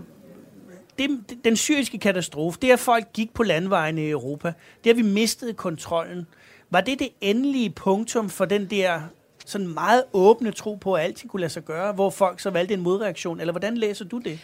[1.00, 5.02] det, den syriske katastrofe, det at folk gik på landvejene i Europa, det at vi
[5.02, 6.28] mistede kontrollen.
[6.70, 9.02] Var det det endelige punktum for den der
[9.46, 12.74] sådan meget åbne tro på, at alt kunne lade sig gøre, hvor folk så valgte
[12.74, 13.40] en modreaktion?
[13.40, 14.40] Eller hvordan læser du det?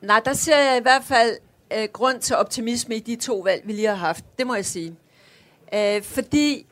[0.00, 1.36] Nej, der ser jeg i hvert fald
[1.72, 4.24] øh, grund til optimisme i de to valg, vi lige har haft.
[4.38, 4.96] Det må jeg sige.
[5.74, 6.66] Øh, fordi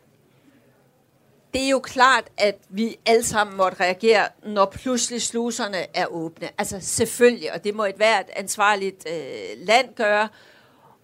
[1.55, 6.49] det er jo klart, at vi alle sammen måtte reagere, når pludselig sluserne er åbne.
[6.59, 10.29] Altså selvfølgelig, og det må et hvert ansvarligt øh, land gøre.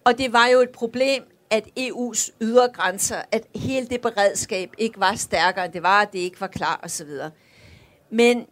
[0.03, 4.99] Og det var jo et problem, at EU's ydre grænser, at hele det beredskab ikke
[4.99, 7.09] var stærkere, end det var, at det ikke var klar osv.
[8.09, 8.45] Men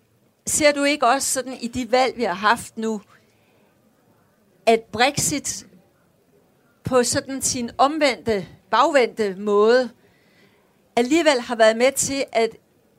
[0.47, 3.01] ser du ikke også sådan i de valg, vi har haft nu,
[4.65, 5.65] at Brexit
[6.83, 9.89] på sådan sin omvendte, bagvendte måde
[10.99, 12.49] alligevel har været med til, at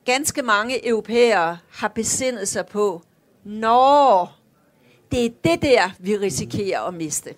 [0.04, 3.02] ganske mange europæere har besindet sig på,
[3.44, 4.36] når
[5.10, 7.34] det er det der, vi risikerer at miste.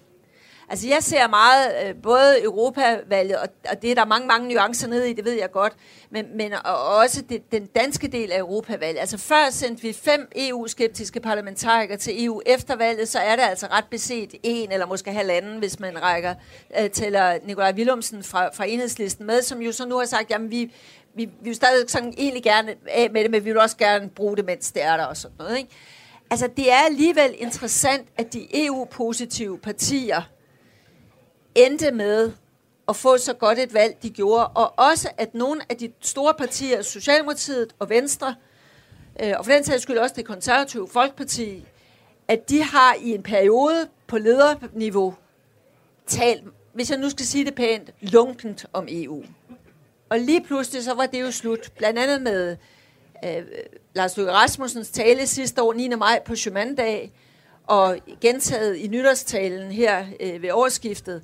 [0.72, 4.88] Altså jeg ser meget øh, både Europavalget, og, og det er der mange, mange nuancer
[4.88, 5.72] nede i, det ved jeg godt,
[6.10, 9.00] men, men og også det, den danske del af Europavalget.
[9.00, 12.40] Altså før sendte vi fem EU-skeptiske parlamentarikere til EU.
[12.46, 16.34] Efter valget, så er det altså ret beset en eller måske halvanden, hvis man rækker,
[16.80, 20.50] øh, tæller Nikolaj Willumsen fra, fra enhedslisten med, som jo så nu har sagt, jamen
[20.50, 20.72] vi,
[21.14, 24.08] vi, vi vil stadig sådan egentlig gerne af med det, men vi vil også gerne
[24.08, 25.58] bruge det, mens det er der og sådan noget.
[25.58, 25.70] Ikke?
[26.30, 30.22] Altså det er alligevel interessant, at de EU-positive partier,
[31.54, 32.32] endte med
[32.88, 36.34] at få så godt et valg, de gjorde, og også at nogle af de store
[36.34, 38.34] partier, Socialdemokratiet og Venstre,
[39.22, 41.64] øh, og for den sags skyld også det konservative Folkeparti,
[42.28, 45.14] at de har i en periode på lederniveau
[46.06, 49.24] talt, hvis jeg nu skal sige det pænt, lunkent om EU.
[50.08, 52.56] Og lige pludselig så var det jo slut, blandt andet med
[53.24, 53.42] øh,
[53.94, 55.88] Lars Løkke Rasmussens tale sidste år, 9.
[55.88, 57.12] maj på Schumann-dag,
[57.66, 61.22] og gentaget i nytårstalen her øh, ved årsskiftet,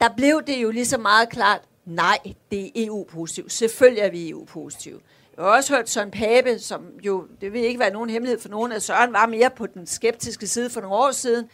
[0.00, 2.18] der blev det jo lige så meget klart, nej,
[2.50, 3.52] det er EU-positivt.
[3.52, 5.00] Selvfølgelig er vi EU-positive.
[5.36, 8.48] Jeg har også hørt Søren Pape, som jo, det vil ikke være nogen hemmelighed for
[8.48, 11.50] nogen, at Søren var mere på den skeptiske side for nogle år siden.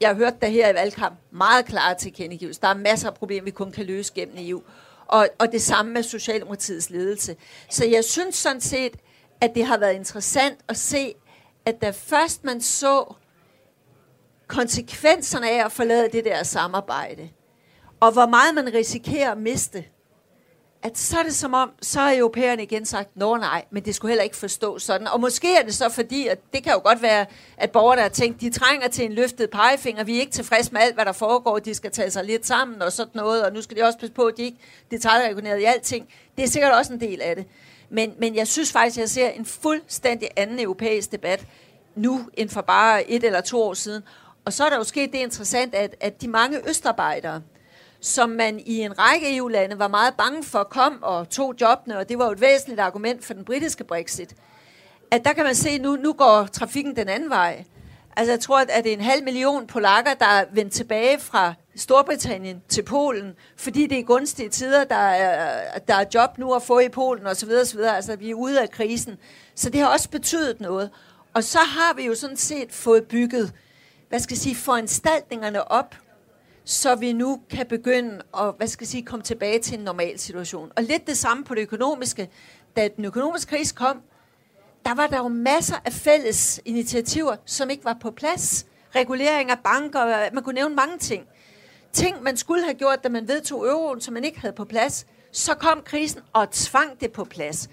[0.00, 2.60] Jeg har hørt der her i valgkamp meget klare tilkendegivelser.
[2.60, 4.62] Der er masser af problemer, vi kun kan løse gennem EU.
[5.06, 7.36] Og, og det samme med Socialdemokratiets ledelse.
[7.70, 8.96] Så jeg synes sådan set,
[9.40, 11.14] at det har været interessant at se,
[11.64, 13.14] at da først man så
[14.46, 17.30] konsekvenserne af at forlade det der samarbejde,
[18.06, 19.84] og hvor meget man risikerer at miste,
[20.82, 23.94] at så er det som om, så er europæerne igen sagt, nå nej, men det
[23.94, 25.06] skulle heller ikke forstå sådan.
[25.06, 28.08] Og måske er det så fordi, at det kan jo godt være, at borgerne har
[28.08, 31.12] tænkt, de trænger til en løftet pegefinger, vi er ikke tilfredse med alt, hvad der
[31.12, 33.98] foregår, de skal tage sig lidt sammen og sådan noget, og nu skal de også
[33.98, 34.58] passe på, at de ikke
[34.90, 36.08] detaljreguleret i alting.
[36.36, 37.46] Det er sikkert også en del af det.
[37.90, 41.46] Men, men jeg synes faktisk, at jeg ser en fuldstændig anden europæisk debat
[41.94, 44.02] nu, end for bare et eller to år siden.
[44.44, 47.42] Og så er der jo sket det interessant, at, at de mange østarbejdere,
[48.06, 52.08] som man i en række EU-lande var meget bange for, kom og tog jobbene, og
[52.08, 54.34] det var jo et væsentligt argument for den britiske Brexit,
[55.10, 57.64] at der kan man se, at nu, nu går trafikken den anden vej.
[58.16, 61.54] Altså jeg tror, at det er en halv million polakker, der er vendt tilbage fra
[61.76, 66.62] Storbritannien til Polen, fordi det er gunstige tider, der er, der er job nu at
[66.62, 67.50] få i Polen osv.
[67.62, 67.80] osv.
[67.80, 69.16] Altså vi er ude af krisen.
[69.54, 70.90] Så det har også betydet noget.
[71.34, 73.52] Og så har vi jo sådan set fået bygget,
[74.08, 75.94] hvad skal jeg sige, foranstaltningerne op,
[76.68, 80.18] så vi nu kan begynde at hvad skal jeg sige, komme tilbage til en normal
[80.18, 80.72] situation.
[80.76, 82.28] Og lidt det samme på det økonomiske.
[82.76, 84.02] Da den økonomiske krise kom,
[84.84, 88.66] der var der jo masser af fælles initiativer, som ikke var på plads.
[88.94, 91.24] Regulering af banker, man kunne nævne mange ting.
[91.92, 95.06] Ting, man skulle have gjort, da man vedtog euroen, som man ikke havde på plads.
[95.32, 97.68] Så kom krisen og tvang det på plads.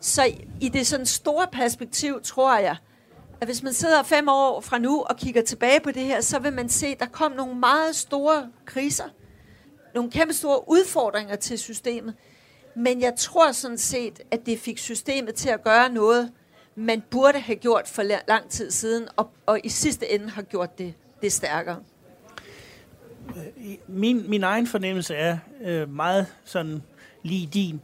[0.00, 2.76] Så i det sådan store perspektiv, tror jeg,
[3.40, 6.38] at hvis man sidder fem år fra nu og kigger tilbage på det her, så
[6.38, 9.04] vil man se, at der kom nogle meget store kriser.
[9.94, 12.14] Nogle kæmpe store udfordringer til systemet.
[12.76, 16.32] Men jeg tror sådan set, at det fik systemet til at gøre noget,
[16.74, 20.78] man burde have gjort for lang tid siden, og, og i sidste ende har gjort
[20.78, 21.78] det, det stærkere.
[23.36, 26.82] Øh, min, min egen fornemmelse er øh, meget sådan
[27.22, 27.80] lige din,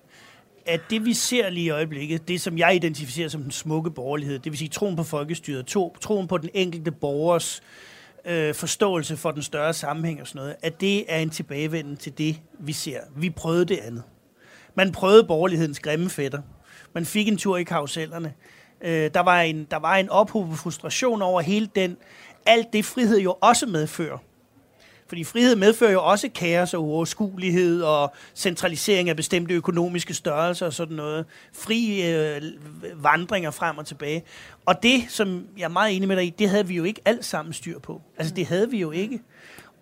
[0.67, 4.39] at det vi ser lige i øjeblikket, det som jeg identificerer som den smukke borgerlighed,
[4.39, 7.63] det vil sige troen på folkestyret, to, troen på den enkelte borgers
[8.25, 12.19] øh, forståelse for den større sammenhæng og sådan noget, at det er en tilbagevenden til
[12.19, 13.01] det, vi ser.
[13.17, 14.03] Vi prøvede det andet.
[14.75, 16.43] Man prøvede borgerlighedens grimme fætter.
[16.93, 18.35] Man fik en tur i karusellerne.
[18.81, 21.97] Øh, der, var en, der var en ophobet frustration over hele den,
[22.47, 24.19] alt det frihed jo også medfører.
[25.09, 30.73] Fordi frihed medfører jo også kaos og uoverskuelighed og centralisering af bestemte økonomiske størrelser og
[30.73, 31.27] sådan noget.
[31.53, 32.43] Fri øh,
[32.95, 34.23] vandringer frem og tilbage.
[34.67, 37.01] Og det, som jeg er meget enig med dig i, det havde vi jo ikke
[37.05, 38.03] alt sammen styr på.
[38.19, 39.21] Altså det havde vi jo ikke.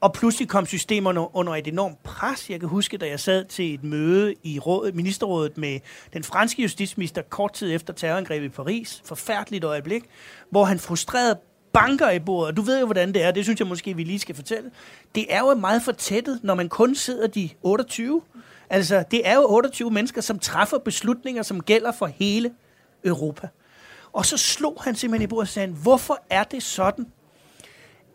[0.01, 2.51] Og pludselig kom systemerne under et enormt pres.
[2.51, 5.81] Jeg kan huske, da jeg sad til et møde i rådet, ministerrådet med
[6.13, 9.03] den franske justitsminister kort tid efter terrorangrebet i Paris.
[9.05, 10.03] Forfærdeligt øjeblik,
[10.51, 11.37] hvor han frustreret
[11.75, 12.57] banker i bordet.
[12.57, 13.31] Du ved jo, hvordan det er.
[13.31, 14.71] Det synes jeg måske, vi lige skal fortælle.
[15.15, 18.23] Det er jo meget fortættet, når man kun sidder de 28.
[18.71, 22.51] Altså, det er jo 28 mennesker, som træffer beslutninger, som gælder for hele
[23.05, 23.49] Europa.
[24.13, 27.07] Og så slog han simpelthen i bordet og sagde, hvorfor er det sådan,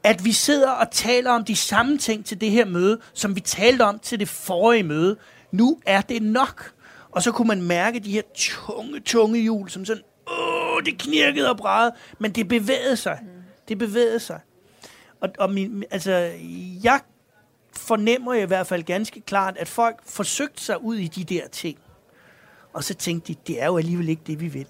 [0.03, 3.39] at vi sidder og taler om de samme ting til det her møde, som vi
[3.39, 5.17] talte om til det forrige møde.
[5.51, 6.71] Nu er det nok.
[7.11, 11.49] Og så kunne man mærke de her tunge, tunge hjul, som sådan, åh, det knirkede
[11.49, 13.19] og brædede, men det bevægede sig.
[13.21, 13.38] Mm.
[13.69, 14.39] Det bevægede sig.
[15.21, 16.32] Og, og min, altså,
[16.84, 16.99] jeg
[17.73, 21.77] fornemmer i hvert fald ganske klart, at folk forsøgte sig ud i de der ting.
[22.73, 24.65] Og så tænkte de, det er jo alligevel ikke det, vi vil.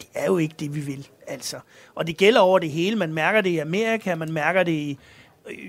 [0.00, 1.08] Det er jo ikke det, vi vil.
[1.26, 1.56] Altså.
[1.94, 2.96] Og det gælder over det hele.
[2.96, 4.98] Man mærker det i Amerika, man mærker det i,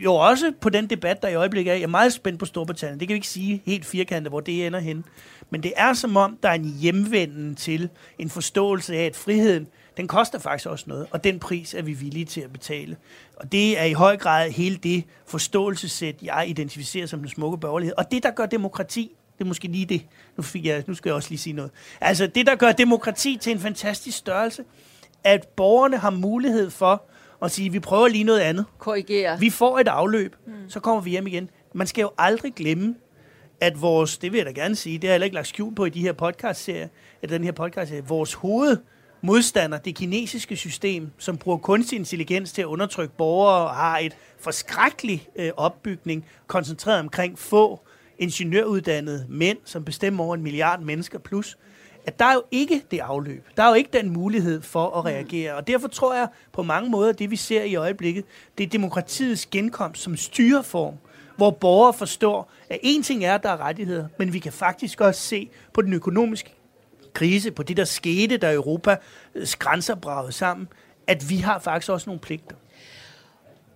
[0.04, 1.76] jo også på den debat, der i øjeblikket er.
[1.76, 3.00] Jeg er meget spændt på Storbritannien.
[3.00, 5.06] Det kan vi ikke sige helt firkantet, hvor det ender hen.
[5.50, 9.68] Men det er som om, der er en hjemvenden til en forståelse af, at friheden
[9.98, 12.98] den koster faktisk også noget, og den pris er vi villige til at betale.
[13.36, 17.96] Og det er i høj grad hele det forståelsesæt, jeg identificerer som den smukke borgerlighed.
[17.98, 20.06] Og det, der gør demokrati, det er måske lige det.
[20.38, 21.72] Nu, fik jeg, nu skal jeg også lige sige noget.
[22.02, 24.64] Altså, det, der gør demokrati til en fantastisk størrelse,
[25.24, 27.04] at borgerne har mulighed for
[27.42, 28.66] at sige, vi prøver lige noget andet.
[28.78, 29.40] Korrigere.
[29.40, 30.54] Vi får et afløb, mm.
[30.68, 31.50] så kommer vi hjem igen.
[31.74, 32.96] Man skal jo aldrig glemme,
[33.62, 35.76] at vores, det vil jeg da gerne sige, det har jeg heller ikke lagt skjul
[35.76, 36.88] på i de her podcast-serier,
[37.22, 38.78] at den her podcast vores hoved
[39.22, 44.18] modstander, det kinesiske system, som bruger kunstig intelligens til at undertrykke borgere, og har et
[44.40, 47.80] forskrækkeligt øh, opbygning, koncentreret omkring få
[48.20, 51.58] ingeniøruddannede mænd, som bestemmer over en milliard mennesker plus,
[52.06, 53.48] at der er jo ikke det afløb.
[53.58, 55.56] Der er jo ikke den mulighed for at reagere.
[55.56, 58.26] Og derfor tror jeg på mange måder, det vi ser i øjeblikket,
[58.58, 60.96] det er demokratiets genkomst som styreform,
[61.38, 65.02] hvor borgere forstår, at en ting er, at der er rettigheder, men vi kan faktisk
[65.02, 66.56] også se på den økonomiske
[67.14, 68.98] krise, på det, der skete, da Europas
[69.60, 70.68] grænser bragede sammen,
[71.08, 72.56] at vi har faktisk også nogle pligter.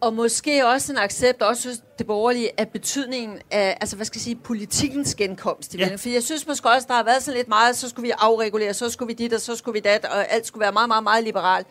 [0.01, 4.23] Og måske også en accept, også det borgerlige, af betydningen af, altså hvad skal jeg
[4.23, 5.73] sige, politikens genkomst.
[5.73, 5.95] I ja.
[5.95, 8.73] For jeg synes måske også, der har været sådan lidt meget, så skulle vi afregulere,
[8.73, 11.03] så skulle vi dit, og så skulle vi dat, og alt skulle være meget, meget,
[11.03, 11.67] meget liberalt.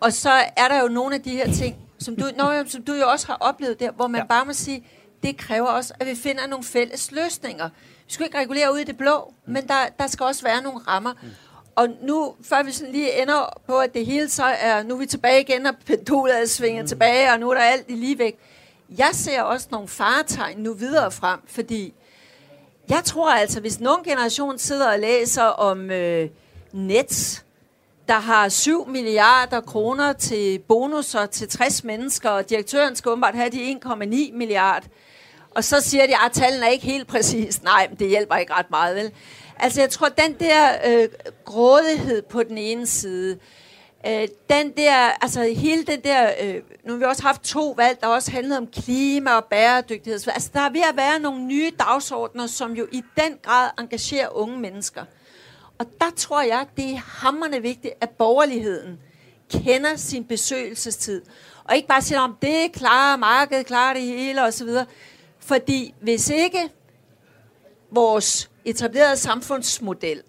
[0.00, 2.92] Og så er der jo nogle af de her ting, som du, når, som du
[2.92, 4.26] jo også har oplevet der, hvor man ja.
[4.26, 4.86] bare må sige,
[5.22, 7.68] det kræver også, at vi finder nogle fælles løsninger.
[8.12, 9.52] Skal ikke regulere ud i det blå, mm.
[9.52, 11.12] men der, der skal også være nogle rammer.
[11.22, 11.28] Mm.
[11.74, 14.98] Og nu, før vi sådan lige ender på, at det hele så er, nu er
[14.98, 16.88] vi tilbage igen, og pendulet er svinget mm.
[16.88, 18.38] tilbage, og nu er der alt i lige væk.
[18.98, 21.94] Jeg ser også nogle faretegn nu videre frem, fordi
[22.88, 26.28] Jeg tror altså, hvis nogen generation sidder og læser om øh,
[26.72, 27.44] Nets,
[28.08, 33.50] der har 7 milliarder kroner til bonusser til 60 mennesker, og direktøren skal åbenbart have
[33.50, 34.86] de 1,9 milliarder,
[35.54, 37.62] og så siger de, at tallene er ikke helt præcis.
[37.72, 39.10] Nej, men det hjælper ikke ret meget, vel?
[39.56, 41.08] Altså, jeg tror, den der øh,
[41.44, 43.38] grådighed på den ene side,
[44.06, 48.00] øh, den der, altså hele den der, øh, nu har vi også haft to valg,
[48.00, 50.28] der også handlede om klima og bæredygtighed.
[50.28, 54.36] Altså, der er ved at være nogle nye dagsordner, som jo i den grad engagerer
[54.36, 55.04] unge mennesker.
[55.78, 58.98] Og der tror jeg, det er hammerne vigtigt, at borgerligheden
[59.50, 61.22] kender sin besøgelsestid.
[61.64, 64.68] Og ikke bare siger, om det klarer markedet klarer det hele osv.
[65.42, 66.70] Fordi hvis ikke
[67.90, 70.22] vores etablerede samfundsmodel,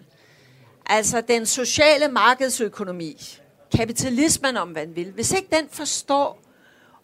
[0.86, 3.38] altså den sociale markedsøkonomi,
[3.78, 6.40] kapitalismen om man vil, hvis ikke den forstår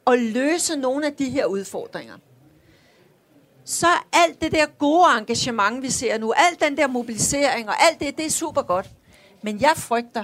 [0.07, 2.17] at løse nogle af de her udfordringer,
[3.65, 7.99] så alt det der gode engagement, vi ser nu, alt den der mobilisering og alt
[7.99, 8.89] det, det er super godt.
[9.41, 10.23] Men jeg frygter,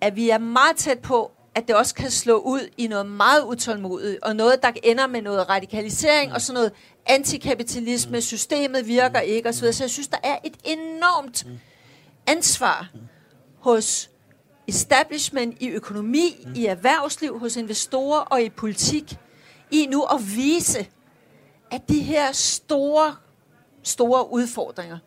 [0.00, 3.42] at vi er meget tæt på, at det også kan slå ud i noget meget
[3.44, 6.72] utålmodigt, og noget, der ender med noget radikalisering, og sådan noget
[7.06, 9.72] antikapitalisme, systemet virker ikke, osv.
[9.72, 11.46] Så jeg synes, der er et enormt
[12.26, 12.90] ansvar
[13.58, 14.10] hos
[14.66, 19.18] establishment i økonomi, i erhvervsliv, hos investorer og i politik,
[19.70, 20.86] i nu at vise,
[21.70, 23.16] at de her store,
[23.82, 24.98] store udfordringer,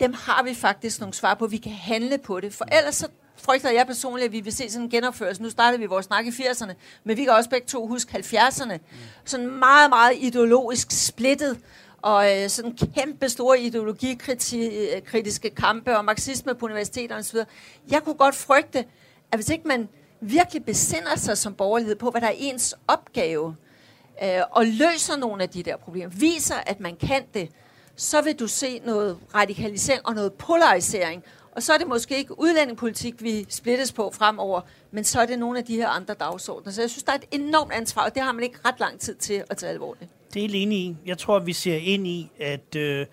[0.00, 1.46] dem har vi faktisk nogle svar på.
[1.46, 4.70] Vi kan handle på det, for ellers så frygter jeg personligt, at vi vil se
[4.70, 5.42] sådan en genopførelse.
[5.42, 6.72] Nu startede vi vores snak i 80'erne,
[7.04, 8.78] men vi kan også begge to huske 70'erne.
[9.24, 11.58] Sådan meget, meget ideologisk splittet,
[12.02, 17.38] og øh, sådan kæmpe store ideologikritiske kampe og marxisme på universiteterne osv.
[17.90, 18.78] Jeg kunne godt frygte,
[19.32, 19.88] at hvis ikke man
[20.20, 23.56] virkelig besinder sig som borgerlighed på, hvad der er ens opgave,
[24.22, 27.50] øh, og løser nogle af de der problemer, viser, at man kan det,
[27.96, 31.24] så vil du se noget radikalisering og noget polarisering,
[31.56, 35.38] og så er det måske ikke udlændingepolitik, vi splittes på fremover, men så er det
[35.38, 36.72] nogle af de her andre dagsordner.
[36.72, 39.00] Så jeg synes, der er et enormt ansvar, og det har man ikke ret lang
[39.00, 40.10] tid til at tage alvorligt.
[40.34, 40.96] Det er enig i.
[41.06, 43.06] Jeg tror, vi ser ind i, at øh,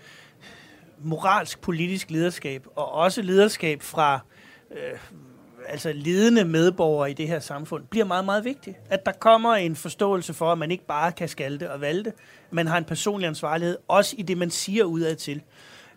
[1.03, 4.19] moralsk politisk lederskab, og også lederskab fra
[4.71, 4.99] øh,
[5.67, 8.77] altså ledende medborgere i det her samfund, bliver meget, meget vigtigt.
[8.89, 12.11] At der kommer en forståelse for, at man ikke bare kan skalte og valde,
[12.51, 15.41] man har en personlig ansvarlighed, også i det, man siger udad til.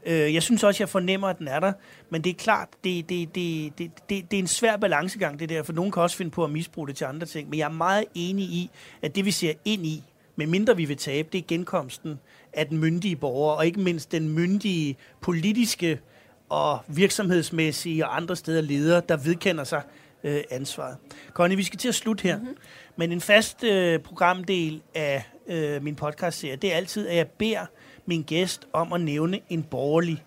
[0.06, 1.72] Øh, jeg synes også, jeg fornemmer, at den er der.
[2.10, 5.48] Men det er klart, det, det, det, det, det, det er en svær balancegang, det
[5.48, 5.62] der.
[5.62, 7.50] For nogen kan også finde på at misbruge det til andre ting.
[7.50, 8.70] Men jeg er meget enig i,
[9.02, 10.04] at det vi ser ind i,
[10.36, 12.20] med mindre vi vil tabe, det er genkomsten
[12.52, 16.00] af den myndige borger, og ikke mindst den myndige politiske
[16.48, 19.82] og virksomhedsmæssige og andre steder ledere, der vedkender sig
[20.24, 20.96] øh, ansvaret.
[21.32, 22.38] Connie, vi skal til at slutte her.
[22.38, 22.56] Mm-hmm.
[22.96, 27.66] Men en fast øh, programdel af øh, min podcast-serie, det er altid, at jeg beder
[28.06, 30.24] min gæst om at nævne en borgerlig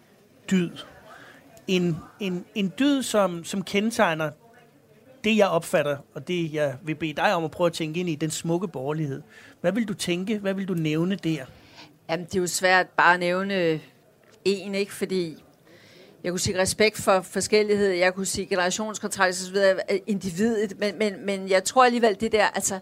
[0.52, 0.72] dyd.
[1.68, 4.32] En, en, en dyd, som, som kendetegner
[5.24, 8.10] det, jeg opfatter, og det, jeg vil bede dig om at prøve at tænke ind
[8.10, 9.22] i, den smukke borgerlighed.
[9.62, 10.38] Hvad vil du tænke?
[10.38, 11.46] Hvad vil du nævne der?
[12.10, 13.80] Jamen, det er jo svært bare at nævne
[14.46, 14.94] en, ikke?
[14.94, 15.44] Fordi
[16.24, 19.58] jeg kunne sige respekt for forskellighed, jeg kunne sige generationskontrakt osv.,
[20.08, 22.80] individet, men, men, men jeg tror alligevel det der, altså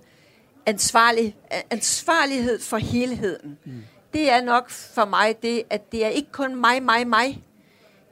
[0.65, 1.35] ansvarlig,
[1.71, 3.57] ansvarlighed for helheden.
[3.65, 7.43] Mm det er nok for mig det, at det er ikke kun mig, mig, mig.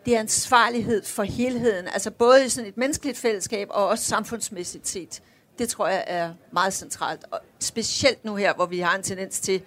[0.05, 4.87] Det er ansvarlighed for helheden, altså både i sådan et menneskeligt fællesskab og også samfundsmæssigt
[4.87, 5.21] set.
[5.59, 9.39] Det tror jeg er meget centralt, og specielt nu her, hvor vi har en tendens
[9.39, 9.61] til,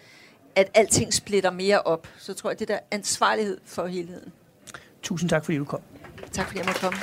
[0.56, 2.08] at alting splitter mere op.
[2.18, 4.32] Så tror jeg, det der ansvarlighed for helheden.
[5.02, 5.80] Tusind tak, fordi du kom.
[6.32, 6.98] Tak, fordi jeg måtte komme.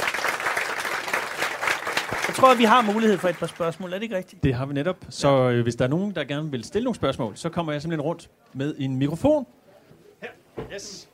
[2.36, 3.90] Jeg tror, at vi har mulighed for et par spørgsmål.
[3.90, 4.44] Er det ikke rigtigt?
[4.44, 4.98] Det har vi netop.
[5.10, 7.82] Så øh, hvis der er nogen, der gerne vil stille nogle spørgsmål, så kommer jeg
[7.82, 9.46] simpelthen rundt med en mikrofon.
[10.22, 10.30] Her.
[10.74, 11.10] Yes.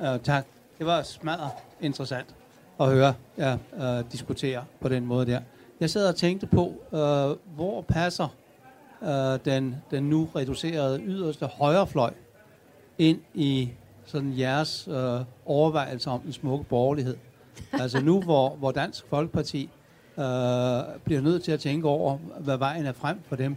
[0.00, 0.46] Uh, tak.
[0.78, 2.34] Det var smadret interessant
[2.80, 5.40] at høre jer uh, diskutere på den måde der.
[5.80, 8.28] Jeg sad og tænkte på, uh, hvor passer
[9.00, 9.08] uh,
[9.44, 12.12] den, den nu reducerede yderste højrefløj
[12.98, 13.70] ind i
[14.06, 14.94] sådan jeres uh,
[15.44, 17.16] overvejelser om den smukke borgerlighed
[17.72, 19.70] altså nu, hvor, hvor Dansk Folkeparti
[20.18, 20.24] øh,
[21.04, 23.56] bliver nødt til at tænke over, hvad vejen er frem for dem,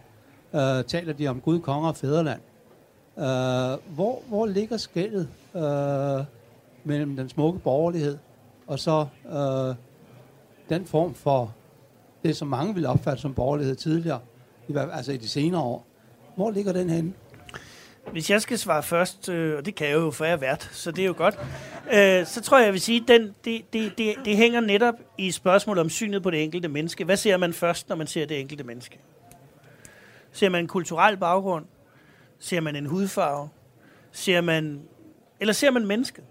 [0.56, 2.41] øh, taler de om Gud, konger og fædreland.
[3.18, 6.26] Øh, hvor, hvor ligger skældet øh,
[6.84, 8.18] mellem den smukke borgerlighed
[8.68, 9.76] og så øh,
[10.70, 11.54] den form for
[12.24, 14.20] det, som mange ville opfatte som borgerlighed tidligere,
[14.68, 15.86] i, altså i de senere år.
[16.36, 17.14] Hvor ligger den henne?
[18.12, 20.70] Hvis jeg skal svare først, øh, og det kan jeg jo, for jeg er vært,
[20.72, 21.39] så det er jo godt,
[21.93, 24.95] øh, så tror jeg, jeg vil sige, at den, det, det, det, det hænger netop
[25.18, 27.06] i spørgsmålet om synet på det enkelte menneske.
[27.06, 28.99] Hvad ser man først, når man ser det enkelte menneske?
[30.32, 31.66] Ser man en kulturel baggrund?
[32.39, 33.49] Ser man en hudfarve?
[34.12, 34.82] Ser man,
[35.39, 36.24] eller ser man mennesket?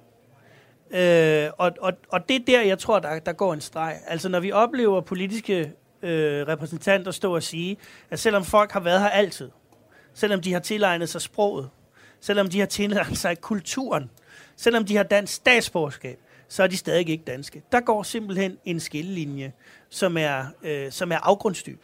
[0.91, 3.99] Øh, og, og, og det er der, jeg tror, der, der går en streg.
[4.07, 7.77] Altså, når vi oplever politiske øh, repræsentanter stå og sige,
[8.11, 9.51] at selvom folk har været her altid,
[10.15, 11.71] selvom de har tilegnet sig sproget,
[12.21, 14.11] selvom de har tilegnet sig kulturen,
[14.57, 17.63] selvom de har dansk statsborgerskab, så er de stadig ikke danske.
[17.73, 19.53] Der går simpelthen en skillelinje,
[19.89, 21.83] som er, øh, som er afgrundsdyb.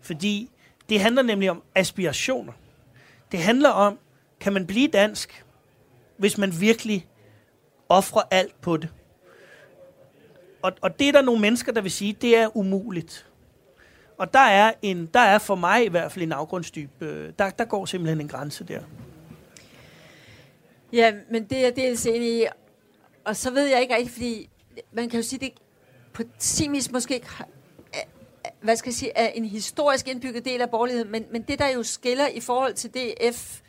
[0.00, 0.50] Fordi
[0.88, 2.52] det handler nemlig om aspirationer.
[3.32, 3.98] Det handler om,
[4.40, 5.44] kan man blive dansk,
[6.16, 7.06] hvis man virkelig
[7.88, 8.88] offrer alt på det.
[10.62, 13.27] Og, og det er der nogle mennesker, der vil sige, det er umuligt.
[14.18, 17.02] Og der er, en, der er for mig i hvert fald en afgrundsdyb.
[17.02, 18.80] Øh, der, der går simpelthen en grænse der.
[20.92, 22.46] Ja, men det er dels enig i.
[23.24, 24.50] Og så ved jeg ikke rigtigt, fordi
[24.92, 25.52] man kan jo sige, det
[26.12, 27.28] på sin vis måske ikke
[28.60, 31.68] hvad skal jeg sige, er en historisk indbygget del af borgerligheden, men, men det, der
[31.68, 33.60] jo skiller i forhold til DF,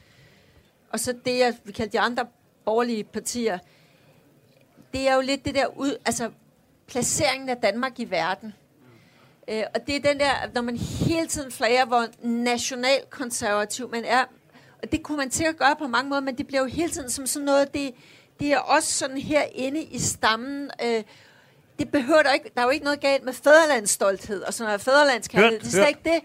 [0.89, 2.25] og så det, jeg vil kalde de andre
[2.65, 3.59] borgerlige partier,
[4.93, 6.31] det er jo lidt det der ud, altså
[6.87, 8.53] placeringen af Danmark i verden.
[9.49, 14.23] Øh, og det er den der, når man hele tiden flager, hvor nationalkonservativ man er,
[14.83, 17.09] og det kunne man sikkert gøre på mange måder, men det bliver jo hele tiden
[17.09, 17.93] som sådan noget, det,
[18.39, 21.03] det er også sådan herinde i stammen, øh,
[21.79, 24.81] det behøver der ikke, der er jo ikke noget galt med fædrelandsstolthed og sådan noget
[24.81, 26.21] fædrelandskærlighed, det er slet ikke det.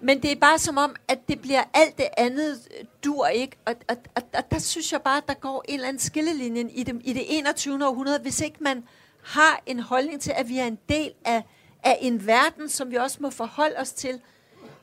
[0.00, 2.58] Men det er bare som om, at det bliver alt det andet
[3.04, 3.56] dur ikke.
[3.64, 6.68] Og, og, og, og der synes jeg bare, at der går en eller anden skillelinje
[6.70, 7.86] i det, i det 21.
[7.86, 8.84] århundrede, hvis ikke man
[9.22, 11.42] har en holdning til, at vi er en del af,
[11.84, 14.20] af en verden, som vi også må forholde os til,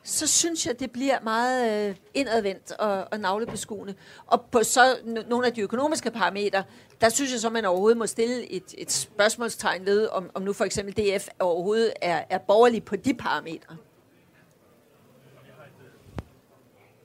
[0.03, 3.93] så synes jeg, det bliver meget øh, indadvendt og, og navlebeskuende.
[4.27, 4.81] Og på så
[5.29, 6.63] nogle af de økonomiske parametre,
[7.01, 10.53] der synes jeg så, man overhovedet må stille et, et spørgsmålstegn ved, om, om nu
[10.53, 13.77] for eksempel DF overhovedet er, er borgerlig på de parametre.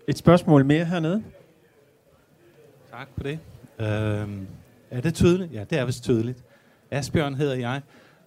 [0.08, 1.24] Et spørgsmål mere hernede.
[2.90, 3.38] Tak for det.
[3.78, 4.46] Øhm,
[4.90, 5.52] er det tydeligt?
[5.52, 6.38] Ja, det er vist tydeligt.
[6.90, 7.82] Asbjørn hedder jeg.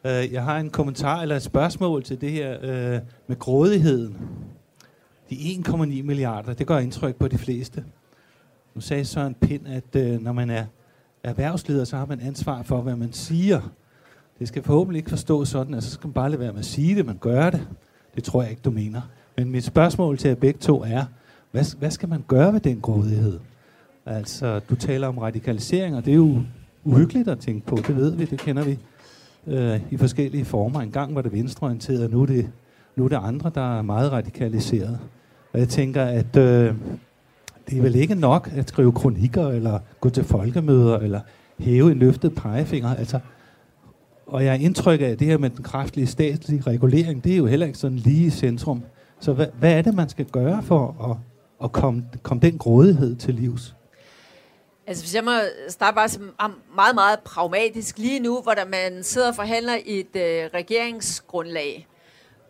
[0.05, 4.17] Øh, jeg har en kommentar eller et spørgsmål til det her øh, med grådigheden.
[5.29, 7.83] De 1,9 milliarder, det gør indtryk på de fleste.
[8.75, 10.65] Nu sagde Søren Pind, at øh, når man er
[11.23, 13.61] erhvervsleder, så har man ansvar for, hvad man siger.
[14.39, 16.65] Det skal forhåbentlig ikke forstås sådan, at så skal man bare lade være med at
[16.65, 17.67] sige det, man gør det.
[18.15, 19.01] Det tror jeg ikke, du mener.
[19.37, 21.05] Men mit spørgsmål til jer begge to er,
[21.51, 23.39] hvad, hvad skal man gøre ved den grådighed?
[24.05, 26.41] Altså, du taler om radikalisering, og det er jo
[26.83, 27.75] uhyggeligt at tænke på.
[27.75, 28.79] Det ved vi, det kender vi
[29.49, 30.81] øh, i forskellige former.
[30.81, 32.49] En gang var det venstreorienteret, og nu er det,
[32.95, 34.99] nu er det andre, der er meget radikaliseret.
[35.53, 36.75] Og jeg tænker, at øh,
[37.69, 41.19] det er vel ikke nok at skrive kronikker, eller gå til folkemøder, eller
[41.59, 42.95] hæve en løftet pegefinger.
[42.95, 43.19] Altså,
[44.27, 47.37] og jeg er indtryk af, at det her med den kraftige statslige regulering, det er
[47.37, 48.83] jo heller ikke sådan lige i centrum.
[49.19, 51.17] Så hvad, hvad er det, man skal gøre for at,
[51.63, 53.75] at komme, komme den grådighed til livs?
[54.89, 55.31] Altså hvis jeg må
[55.67, 56.35] starte bare som
[56.75, 61.87] meget, meget pragmatisk lige nu, hvor der man sidder og forhandler i et øh, regeringsgrundlag,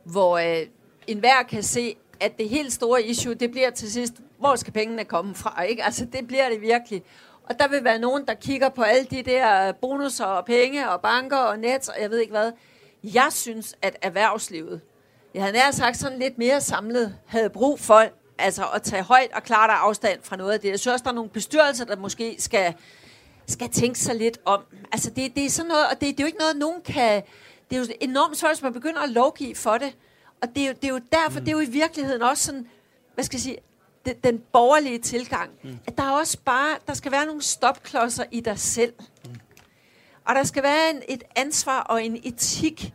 [0.04, 0.68] hvor øh,
[1.08, 5.06] enhver kan se, at det helt store issue, det bliver til sidst, hvor skal pengene
[5.06, 5.84] komme fra, ikke?
[5.84, 7.04] Altså det bliver det virkelig.
[7.44, 11.02] Og der vil være nogen, der kigger på alle de der bonusser og penge og
[11.02, 12.52] banker og net og jeg ved ikke hvad.
[13.04, 14.82] Jeg synes, at erhvervslivet,
[15.34, 18.04] jeg havde nær sagt sådan lidt mere samlet, havde brug for
[18.40, 20.70] altså at tage højt og klart afstand fra noget af det.
[20.70, 22.74] Jeg synes også, der er nogle bestyrelser, der måske skal,
[23.48, 24.64] skal tænke sig lidt om.
[24.92, 27.24] Altså det, det er sådan noget, og det, det er jo ikke noget, nogen kan...
[27.70, 29.96] Det er jo enormt svært, hvis man begynder at lovgive for det.
[30.42, 31.46] Og det er jo, det er jo derfor, mm.
[31.46, 32.68] det er jo i virkeligheden også sådan,
[33.14, 33.58] hvad skal jeg sige,
[34.06, 35.80] det, den borgerlige tilgang, mm.
[35.88, 38.94] at der er også bare, der skal være nogle stopklodser i dig selv.
[39.26, 39.36] Mm.
[40.26, 42.94] Og der skal være en, et ansvar og en etik,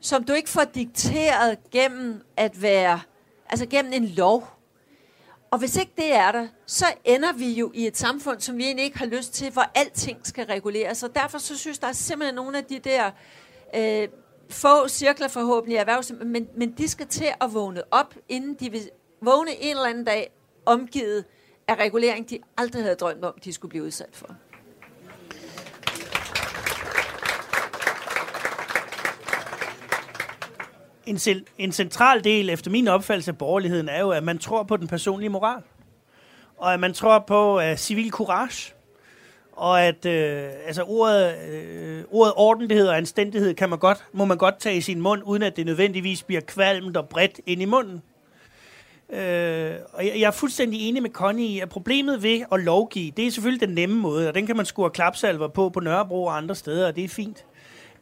[0.00, 3.00] som du ikke får dikteret gennem at være
[3.48, 4.48] Altså gennem en lov.
[5.50, 8.64] Og hvis ikke det er der, så ender vi jo i et samfund, som vi
[8.64, 11.02] egentlig ikke har lyst til, hvor alting skal reguleres.
[11.02, 13.10] Og derfor så synes der er simpelthen nogle af de der
[13.74, 14.08] øh,
[14.50, 18.70] få cirkler forhåbentlig i erhvervslivet, men, men de skal til at vågne op, inden de
[18.70, 18.90] vil
[19.22, 20.30] vågne en eller anden dag
[20.66, 21.24] omgivet
[21.68, 24.36] af regulering, de aldrig havde drømt om, de skulle blive udsat for.
[31.08, 34.76] En, en central del, efter min opfattelse af borgerligheden, er jo, at man tror på
[34.76, 35.62] den personlige moral.
[36.56, 38.74] Og at man tror på uh, civil courage.
[39.52, 44.38] Og at øh, altså ordet, øh, ordet ordentlighed og anstændighed kan man godt, må man
[44.38, 47.64] godt tage i sin mund, uden at det nødvendigvis bliver kvalmt og bredt ind i
[47.64, 48.02] munden.
[49.10, 53.10] Øh, og jeg, jeg er fuldstændig enig med Connie i, at problemet ved at lovgive,
[53.10, 56.24] det er selvfølgelig den nemme måde, og den kan man score klapsalver på på Nørrebro
[56.24, 57.44] og andre steder, og det er fint.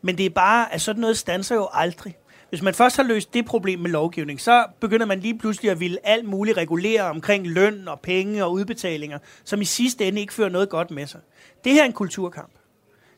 [0.02, 2.16] Men det er bare, at sådan noget stanser jo aldrig.
[2.48, 5.80] Hvis man først har løst det problem med lovgivning, så begynder man lige pludselig at
[5.80, 10.32] ville alt muligt regulere omkring løn og penge og udbetalinger, som i sidste ende ikke
[10.32, 11.20] fører noget godt med sig.
[11.64, 12.52] Det her er en kulturkamp.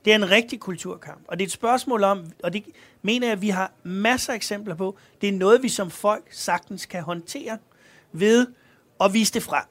[0.04, 1.20] Det er en rigtig kulturkamp.
[1.28, 2.64] Og det er et spørgsmål om, og det
[3.02, 6.24] mener jeg, at vi har masser af eksempler på, det er noget, vi som folk
[6.30, 7.58] sagtens kan håndtere
[8.12, 8.46] ved
[9.00, 9.64] at vise det frem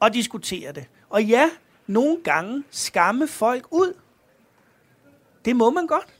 [0.00, 0.84] og diskutere det.
[1.08, 1.50] Og ja,
[1.86, 3.92] nogle gange skamme folk ud.
[5.44, 6.14] Det må man godt.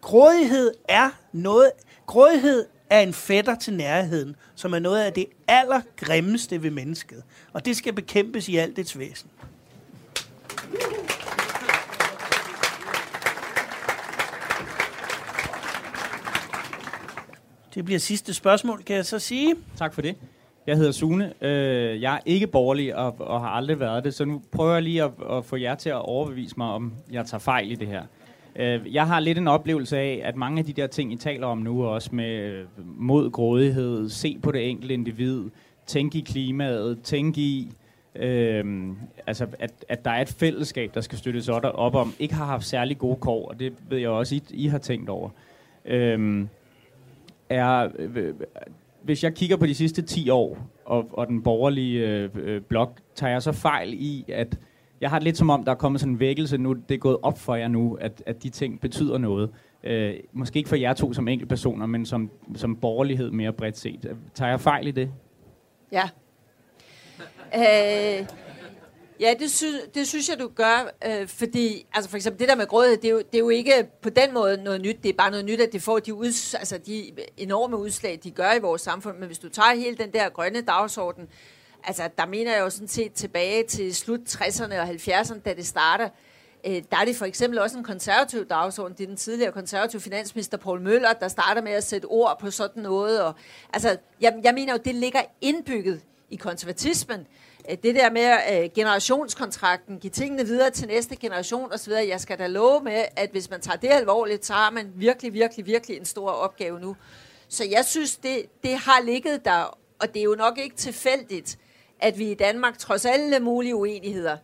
[0.00, 1.70] Grådighed er noget,
[2.06, 7.22] grådighed er en fætter til nærheden, som er noget af det allergrimmeste ved mennesket.
[7.52, 9.30] Og det skal bekæmpes i alt dets væsen.
[17.74, 19.54] Det bliver sidste spørgsmål, kan jeg så sige.
[19.76, 20.16] Tak for det.
[20.66, 21.32] Jeg hedder Sune.
[21.40, 24.82] Øh, jeg er ikke borgerlig og, og har aldrig været det, så nu prøver jeg
[24.82, 27.88] lige at, at få jer til at overbevise mig, om jeg tager fejl i det
[27.88, 28.02] her.
[28.56, 31.46] Øh, jeg har lidt en oplevelse af, at mange af de der ting, I taler
[31.46, 35.44] om nu, også med øh, mod grådighed, se på det enkelte individ,
[35.86, 37.72] tænke i klimaet, tænke i,
[38.14, 38.86] øh,
[39.26, 42.64] altså at, at der er et fællesskab, der skal støttes op om, ikke har haft
[42.64, 45.30] særlig gode kår, og det ved jeg også, I, I har tænkt over.
[45.84, 46.46] Øh,
[47.48, 48.34] er, øh,
[49.02, 52.98] hvis jeg kigger på de sidste 10 år, og, og den borgerlige øh, øh, blok,
[53.14, 54.58] tager jeg så fejl i, at
[55.04, 56.98] jeg har det lidt som om, der er kommet sådan en vækkelse nu, det er
[56.98, 59.50] gået op for jer nu, at, at de ting betyder noget.
[59.84, 64.16] Øh, måske ikke for jer to som enkeltpersoner, men som, som borgerlighed mere bredt set.
[64.34, 65.10] Tager jeg fejl i det?
[65.92, 66.08] Ja.
[67.56, 68.26] Øh,
[69.20, 72.56] Ja, det, sy- det synes jeg, du gør, øh, fordi altså for eksempel det der
[72.56, 75.02] med grådighed, det er, jo, det er jo ikke på den måde noget nyt.
[75.02, 77.04] Det er bare noget nyt, at det får de, uds- altså de
[77.36, 79.18] enorme udslag, de gør i vores samfund.
[79.18, 81.28] Men hvis du tager hele den der grønne dagsorden,
[81.86, 85.66] altså der mener jeg jo sådan set tilbage til slut 60'erne og 70'erne, da det
[85.66, 86.08] starter,
[86.66, 88.96] øh, der er det for eksempel også en konservativ dagsorden.
[88.96, 92.50] Det er den tidligere konservative finansminister Paul Møller, der starter med at sætte ord på
[92.50, 93.22] sådan noget.
[93.22, 93.34] Og,
[93.72, 97.26] altså, jeg, jeg mener jo, det ligger indbygget i konservatismen.
[97.70, 102.38] Øh, det der med øh, generationskontrakten, give tingene videre til næste generation osv., jeg skal
[102.38, 105.96] da love med, at hvis man tager det alvorligt, så har man virkelig, virkelig, virkelig
[105.96, 106.96] en stor opgave nu.
[107.48, 111.58] Så jeg synes, det, det har ligget der, og det er jo nok ikke tilfældigt,
[112.04, 114.36] at vi i Danmark, trods alle mulige uenigheder,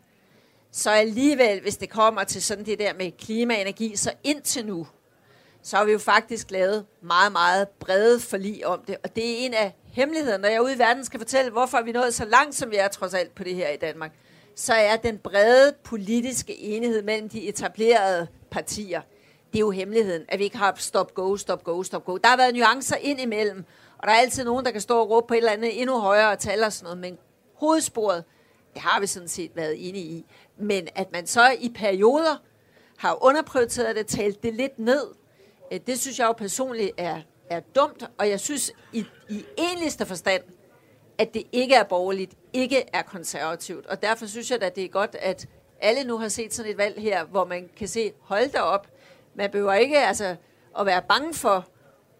[0.73, 4.67] så alligevel, hvis det kommer til sådan det der med klima og energi, så indtil
[4.67, 4.87] nu,
[5.63, 8.97] så har vi jo faktisk lavet meget, meget brede forlig om det.
[9.05, 11.93] Og det er en af hemmelighederne, når jeg ude i verden skal fortælle, hvorfor vi
[11.93, 14.13] nået så langt, som vi er trods alt på det her i Danmark.
[14.57, 19.01] Så er den brede politiske enighed mellem de etablerede partier,
[19.53, 22.17] det er jo hemmeligheden, at vi ikke har stop-go, stop-go, stop-go.
[22.17, 23.65] Der har været nuancer ind imellem,
[23.99, 25.99] og der er altid nogen, der kan stå og råbe på et eller andet endnu
[25.99, 27.19] højere tal og sådan noget, men
[27.61, 28.25] hovedsporet,
[28.75, 30.25] det har vi sådan set været inde i.
[30.59, 32.37] Men at man så i perioder
[32.99, 35.07] har underprioriteret det, talt det lidt ned,
[35.73, 40.07] øh, det synes jeg jo personligt er, er dumt, og jeg synes i, i enligste
[40.07, 40.43] forstand,
[41.19, 43.87] at det ikke er borgerligt, ikke er konservativt.
[43.87, 45.49] Og derfor synes jeg at det er godt, at
[45.81, 48.87] alle nu har set sådan et valg her, hvor man kan se, hold da op,
[49.35, 50.37] man behøver ikke altså,
[50.79, 51.67] at være bange for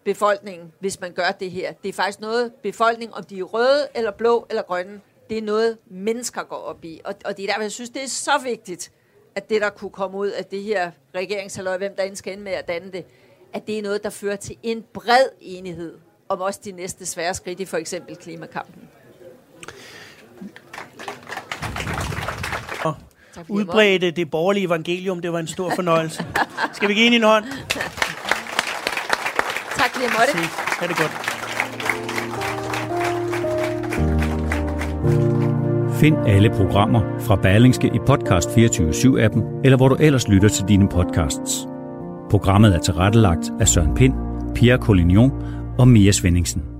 [0.03, 1.71] befolkningen, hvis man gør det her.
[1.71, 5.01] Det er faktisk noget, befolkning, om de er røde, eller blå, eller grønne,
[5.31, 7.01] det er noget, mennesker går op i.
[7.05, 8.91] Og, og det er derfor, jeg synes, det er så vigtigt,
[9.35, 12.51] at det, der kunne komme ud af det her regeringshaløj, hvem der skal ende med
[12.51, 13.05] at danne det,
[13.53, 15.97] at det er noget, der fører til en bred enighed
[16.29, 18.89] om også de næste svære skridt i for eksempel klimakampen.
[23.49, 25.21] udbredte det borgerlige evangelium.
[25.21, 26.25] Det var en stor fornøjelse.
[26.75, 27.45] Skal vi give en en hånd?
[29.77, 30.33] Tak lige måtte.
[30.79, 31.40] Ha' det godt.
[36.01, 40.89] Find alle programmer fra Berlingske i Podcast 24-7-appen, eller hvor du ellers lytter til dine
[40.89, 41.67] podcasts.
[42.29, 44.13] Programmet er tilrettelagt af Søren Pind,
[44.55, 45.31] Pia Collignon
[45.79, 46.70] og Mia Svendingsen.